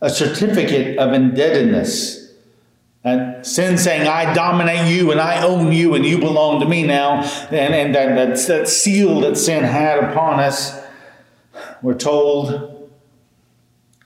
a 0.00 0.10
certificate 0.10 0.98
of 0.98 1.12
indebtedness. 1.12 2.32
And 3.04 3.46
sin 3.46 3.78
saying, 3.78 4.06
I 4.06 4.34
dominate 4.34 4.92
you 4.92 5.12
and 5.12 5.20
I 5.20 5.42
own 5.42 5.72
you 5.72 5.94
and 5.94 6.04
you 6.04 6.18
belong 6.18 6.60
to 6.60 6.66
me 6.66 6.84
now. 6.84 7.22
And, 7.50 7.74
and 7.74 7.94
that, 7.94 8.14
that, 8.14 8.46
that 8.48 8.68
seal 8.68 9.20
that 9.20 9.36
sin 9.36 9.64
had 9.64 10.04
upon 10.04 10.40
us, 10.40 10.80
we're 11.80 11.94
told 11.94 12.90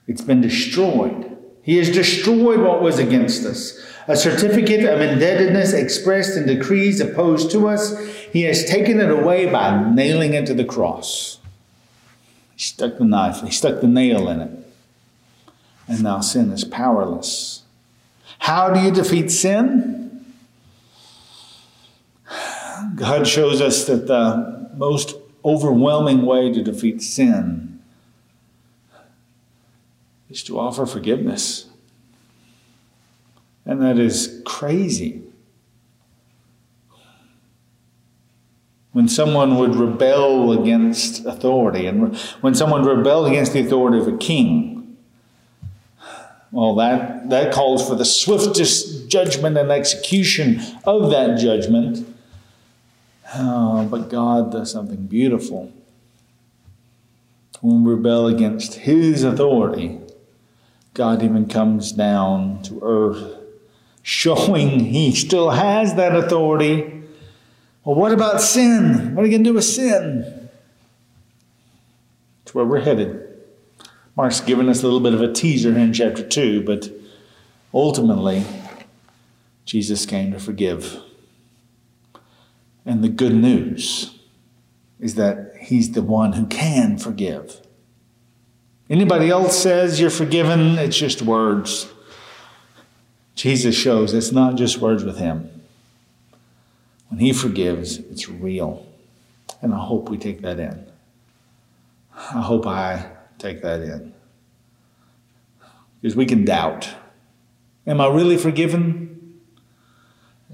it's 0.07 0.23
been 0.23 0.41
destroyed. 0.41 1.37
He 1.63 1.79
has 1.79 1.91
destroyed 1.91 2.61
what 2.61 2.83
was 2.83 2.99
against 2.99 3.45
us. 3.45 3.79
A 4.09 4.17
certificate 4.17 4.85
of 4.85 5.01
indebtedness 5.01 5.73
expressed 5.73 6.37
in 6.37 6.47
decrees 6.47 7.01
opposed 7.01 7.51
to 7.53 7.69
us. 7.69 7.97
He 8.33 8.43
has 8.43 8.65
taken 8.65 9.01
it 9.01 9.11
away 9.11 9.47
by 9.47 9.91
nailing 9.93 10.35
it 10.35 10.47
to 10.47 10.55
the 10.55 10.65
cross. 10.65 11.39
He 12.63 12.67
stuck 12.67 12.97
the 12.97 13.05
knife, 13.05 13.41
he 13.41 13.51
stuck 13.51 13.81
the 13.81 13.89
nail 13.89 14.29
in 14.29 14.41
it. 14.41 14.51
And 15.89 16.05
now 16.05 16.21
sin 16.21 16.53
is 16.53 16.63
powerless. 16.63 17.63
How 18.39 18.73
do 18.73 18.79
you 18.79 18.93
defeat 18.93 19.33
sin? 19.33 20.25
God 22.95 23.27
shows 23.27 23.61
us 23.61 23.85
that 23.87 24.07
the 24.07 24.71
most 24.77 25.17
overwhelming 25.45 26.25
way 26.25 26.53
to 26.53 26.63
defeat 26.63 27.03
sin 27.03 27.81
is 30.31 30.45
to 30.45 30.61
offer 30.61 30.87
forgiveness. 30.87 31.67
And 33.67 33.83
that 33.83 33.99
is 33.99 34.41
crazy. 34.47 35.22
When 38.93 39.09
someone 39.09 39.57
would 39.57 39.75
rebel 39.75 40.53
against 40.53 41.25
authority, 41.25 41.87
and 41.87 42.17
when 42.43 42.55
someone 42.55 42.83
would 42.83 42.99
rebel 42.99 43.25
against 43.25 43.55
the 43.55 43.61
authority 43.61 43.99
of 43.99 44.07
a 44.07 44.19
king, 44.19 44.99
well, 46.51 46.75
that, 46.75 47.31
that 47.31 47.55
calls 47.55 47.89
for 47.89 47.95
the 47.95 48.05
swiftest 48.05 49.09
judgment 49.09 49.57
and 49.57 49.73
execution 49.73 50.61
of 50.85 51.11
that 51.11 51.39
judgment. 51.39 52.07
Oh, 53.35 53.87
but 53.87 54.11
God 54.11 54.53
does 54.53 54.71
something 54.71 55.07
beautiful. 55.07 55.73
When 57.63 57.85
we 57.85 57.95
rebel 57.95 58.27
against 58.27 58.75
His 58.75 59.25
authority, 59.25 59.99
God 60.93 61.23
even 61.23 61.49
comes 61.49 61.93
down 61.93 62.63
to 62.65 62.81
earth, 62.83 63.39
showing 64.03 64.81
He 64.81 65.15
still 65.15 65.51
has 65.51 65.95
that 65.95 66.15
authority. 66.15 67.02
Well, 67.85 67.97
what 67.97 68.13
about 68.13 68.41
sin? 68.41 69.15
What 69.15 69.23
are 69.23 69.27
you 69.27 69.33
going 69.33 69.45
to 69.45 69.51
do 69.51 69.55
with 69.55 69.65
sin? 69.65 70.49
It's 72.43 72.55
where 72.55 72.65
we're 72.65 72.81
headed. 72.81 73.29
Mark's 74.17 74.41
given 74.41 74.69
us 74.69 74.83
a 74.83 74.85
little 74.85 75.01
bit 75.01 75.15
of 75.15 75.21
a 75.21 75.33
teaser 75.33 75.73
here 75.73 75.81
in 75.81 75.93
chapter 75.93 76.27
2, 76.27 76.63
but 76.63 76.91
ultimately, 77.75 78.45
Jesus 79.65 80.07
came 80.07 80.33
to 80.33 80.39
forgive. 80.39 81.01
And 82.85 83.03
the 83.03 83.09
good 83.09 83.35
news 83.35 84.19
is 85.01 85.15
that 85.17 85.55
He's 85.61 85.93
the 85.93 86.03
one 86.03 86.35
who 86.35 86.47
can 86.47 86.99
forgive. 86.99 87.61
Anybody 88.91 89.31
else 89.31 89.59
says 89.59 89.99
you're 90.01 90.11
forgiven, 90.11 90.79
it's 90.79 90.99
just 90.99 91.23
words. 91.23 91.89
Jesus 93.35 93.75
shows 93.75 94.13
it's 94.13 94.33
not 94.33 94.57
just 94.57 94.79
words 94.79 95.05
with 95.05 95.19
Him. 95.19 95.62
When 97.13 97.21
He 97.21 97.35
forgives, 97.35 97.99
it's 97.99 98.27
real. 98.27 98.87
And 99.61 99.75
I 99.75 99.79
hope 99.79 100.09
we 100.09 100.17
take 100.17 100.41
that 100.41 100.59
in. 100.59 100.87
I 102.17 102.41
hope 102.41 102.67
I 102.67 103.05
take 103.37 103.61
that 103.61 103.83
in. 103.83 104.15
Because 106.01 106.17
we 106.17 106.25
can 106.25 106.47
doubt. 106.47 106.89
Am 107.87 108.01
I 108.01 108.09
really 108.09 108.39
forgiven? 108.39 109.43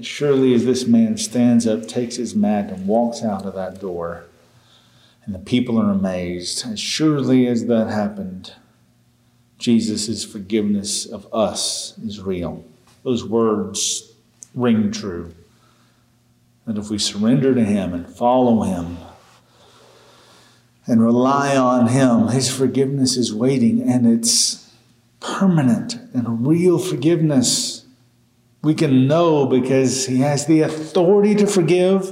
As 0.00 0.04
surely 0.04 0.52
as 0.52 0.64
this 0.64 0.84
man 0.84 1.16
stands 1.16 1.64
up, 1.64 1.86
takes 1.86 2.16
his 2.16 2.34
mat, 2.34 2.72
and 2.72 2.88
walks 2.88 3.22
out 3.22 3.46
of 3.46 3.54
that 3.54 3.80
door, 3.80 4.24
and 5.24 5.32
the 5.32 5.38
people 5.38 5.78
are 5.80 5.92
amazed, 5.92 6.66
as 6.66 6.80
surely 6.80 7.46
as 7.46 7.66
that 7.66 7.86
happened, 7.86 8.54
Jesus' 9.58 10.24
forgiveness 10.24 11.06
of 11.06 11.32
us 11.32 11.96
is 11.98 12.18
real. 12.18 12.64
Those 13.04 13.24
words 13.24 14.12
ring 14.56 14.90
true. 14.90 15.32
That 16.68 16.78
if 16.78 16.88
we 16.88 16.98
surrender 16.98 17.52
to 17.52 17.64
Him 17.64 17.92
and 17.92 18.08
follow 18.08 18.62
Him, 18.62 18.98
and 20.88 21.04
rely 21.04 21.54
on 21.54 21.88
Him. 21.88 22.28
His 22.28 22.50
forgiveness 22.50 23.16
is 23.16 23.32
waiting 23.32 23.82
and 23.82 24.06
it's 24.06 24.72
permanent 25.20 25.96
and 26.14 26.46
real 26.46 26.78
forgiveness. 26.78 27.84
We 28.62 28.74
can 28.74 29.06
know 29.06 29.46
because 29.46 30.06
He 30.06 30.20
has 30.20 30.46
the 30.46 30.62
authority 30.62 31.34
to 31.36 31.46
forgive. 31.46 32.10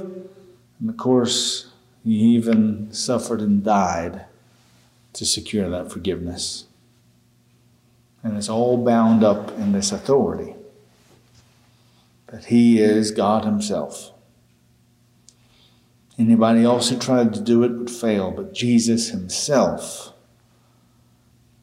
And 0.79 0.89
of 0.89 0.95
course, 0.95 1.71
He 2.03 2.11
even 2.11 2.93
suffered 2.93 3.41
and 3.41 3.63
died 3.63 4.25
to 5.13 5.25
secure 5.25 5.67
that 5.69 5.91
forgiveness. 5.91 6.65
And 8.21 8.37
it's 8.37 8.49
all 8.49 8.77
bound 8.77 9.23
up 9.23 9.51
in 9.57 9.71
this 9.71 9.91
authority 9.91 10.53
that 12.27 12.45
He 12.45 12.79
is 12.79 13.09
God 13.09 13.43
Himself. 13.43 14.11
Anybody 16.19 16.63
else 16.63 16.89
who 16.89 16.97
tried 16.97 17.33
to 17.35 17.41
do 17.41 17.63
it 17.63 17.71
would 17.71 17.91
fail, 17.91 18.31
but 18.31 18.53
Jesus 18.53 19.09
himself 19.09 20.13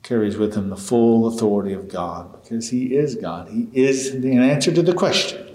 carries 0.04 0.36
with 0.36 0.54
him 0.54 0.68
the 0.68 0.76
full 0.76 1.26
authority 1.26 1.72
of 1.72 1.88
God 1.88 2.40
because 2.40 2.70
he 2.70 2.94
is 2.94 3.16
God. 3.16 3.48
He 3.48 3.68
is 3.72 4.20
the 4.20 4.36
answer 4.36 4.72
to 4.72 4.82
the 4.82 4.92
question. 4.92 5.48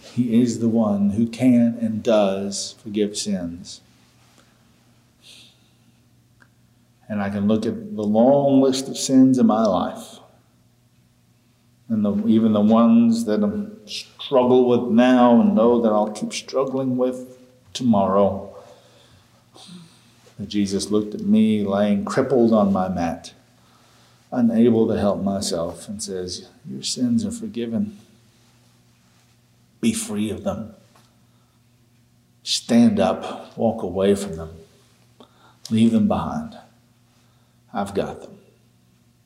He 0.00 0.42
is 0.42 0.58
the 0.58 0.68
one 0.68 1.10
who 1.10 1.28
can 1.28 1.78
and 1.80 2.02
does 2.02 2.74
forgive 2.82 3.16
sins. 3.16 3.80
And 7.08 7.22
I 7.22 7.30
can 7.30 7.46
look 7.46 7.64
at 7.64 7.94
the 7.94 8.02
long 8.02 8.60
list 8.60 8.88
of 8.88 8.96
sins 8.96 9.38
in 9.38 9.46
my 9.46 9.64
life, 9.64 10.18
and 11.88 12.04
the, 12.04 12.26
even 12.26 12.54
the 12.54 12.60
ones 12.60 13.26
that 13.26 13.44
I 13.44 13.88
struggle 13.88 14.66
with 14.66 14.90
now 14.90 15.40
and 15.40 15.54
know 15.54 15.82
that 15.82 15.90
I'll 15.90 16.10
keep 16.10 16.32
struggling 16.32 16.96
with 16.96 17.31
tomorrow. 17.72 18.48
Jesus 20.46 20.90
looked 20.90 21.14
at 21.14 21.20
me 21.20 21.64
laying 21.64 22.04
crippled 22.04 22.52
on 22.52 22.72
my 22.72 22.88
mat, 22.88 23.32
unable 24.30 24.88
to 24.88 24.98
help 24.98 25.22
myself, 25.22 25.88
and 25.88 26.02
says, 26.02 26.48
Your 26.68 26.82
sins 26.82 27.24
are 27.24 27.30
forgiven. 27.30 27.98
Be 29.80 29.92
free 29.92 30.30
of 30.30 30.44
them. 30.44 30.74
Stand 32.42 32.98
up, 32.98 33.56
walk 33.56 33.82
away 33.82 34.14
from 34.14 34.36
them, 34.36 34.50
leave 35.70 35.92
them 35.92 36.08
behind. 36.08 36.58
I've 37.72 37.94
got 37.94 38.22
them. 38.22 38.38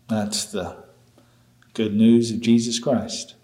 That's 0.08 0.44
the 0.44 0.76
good 1.72 1.94
news 1.94 2.30
of 2.30 2.40
Jesus 2.40 2.78
Christ. 2.78 3.35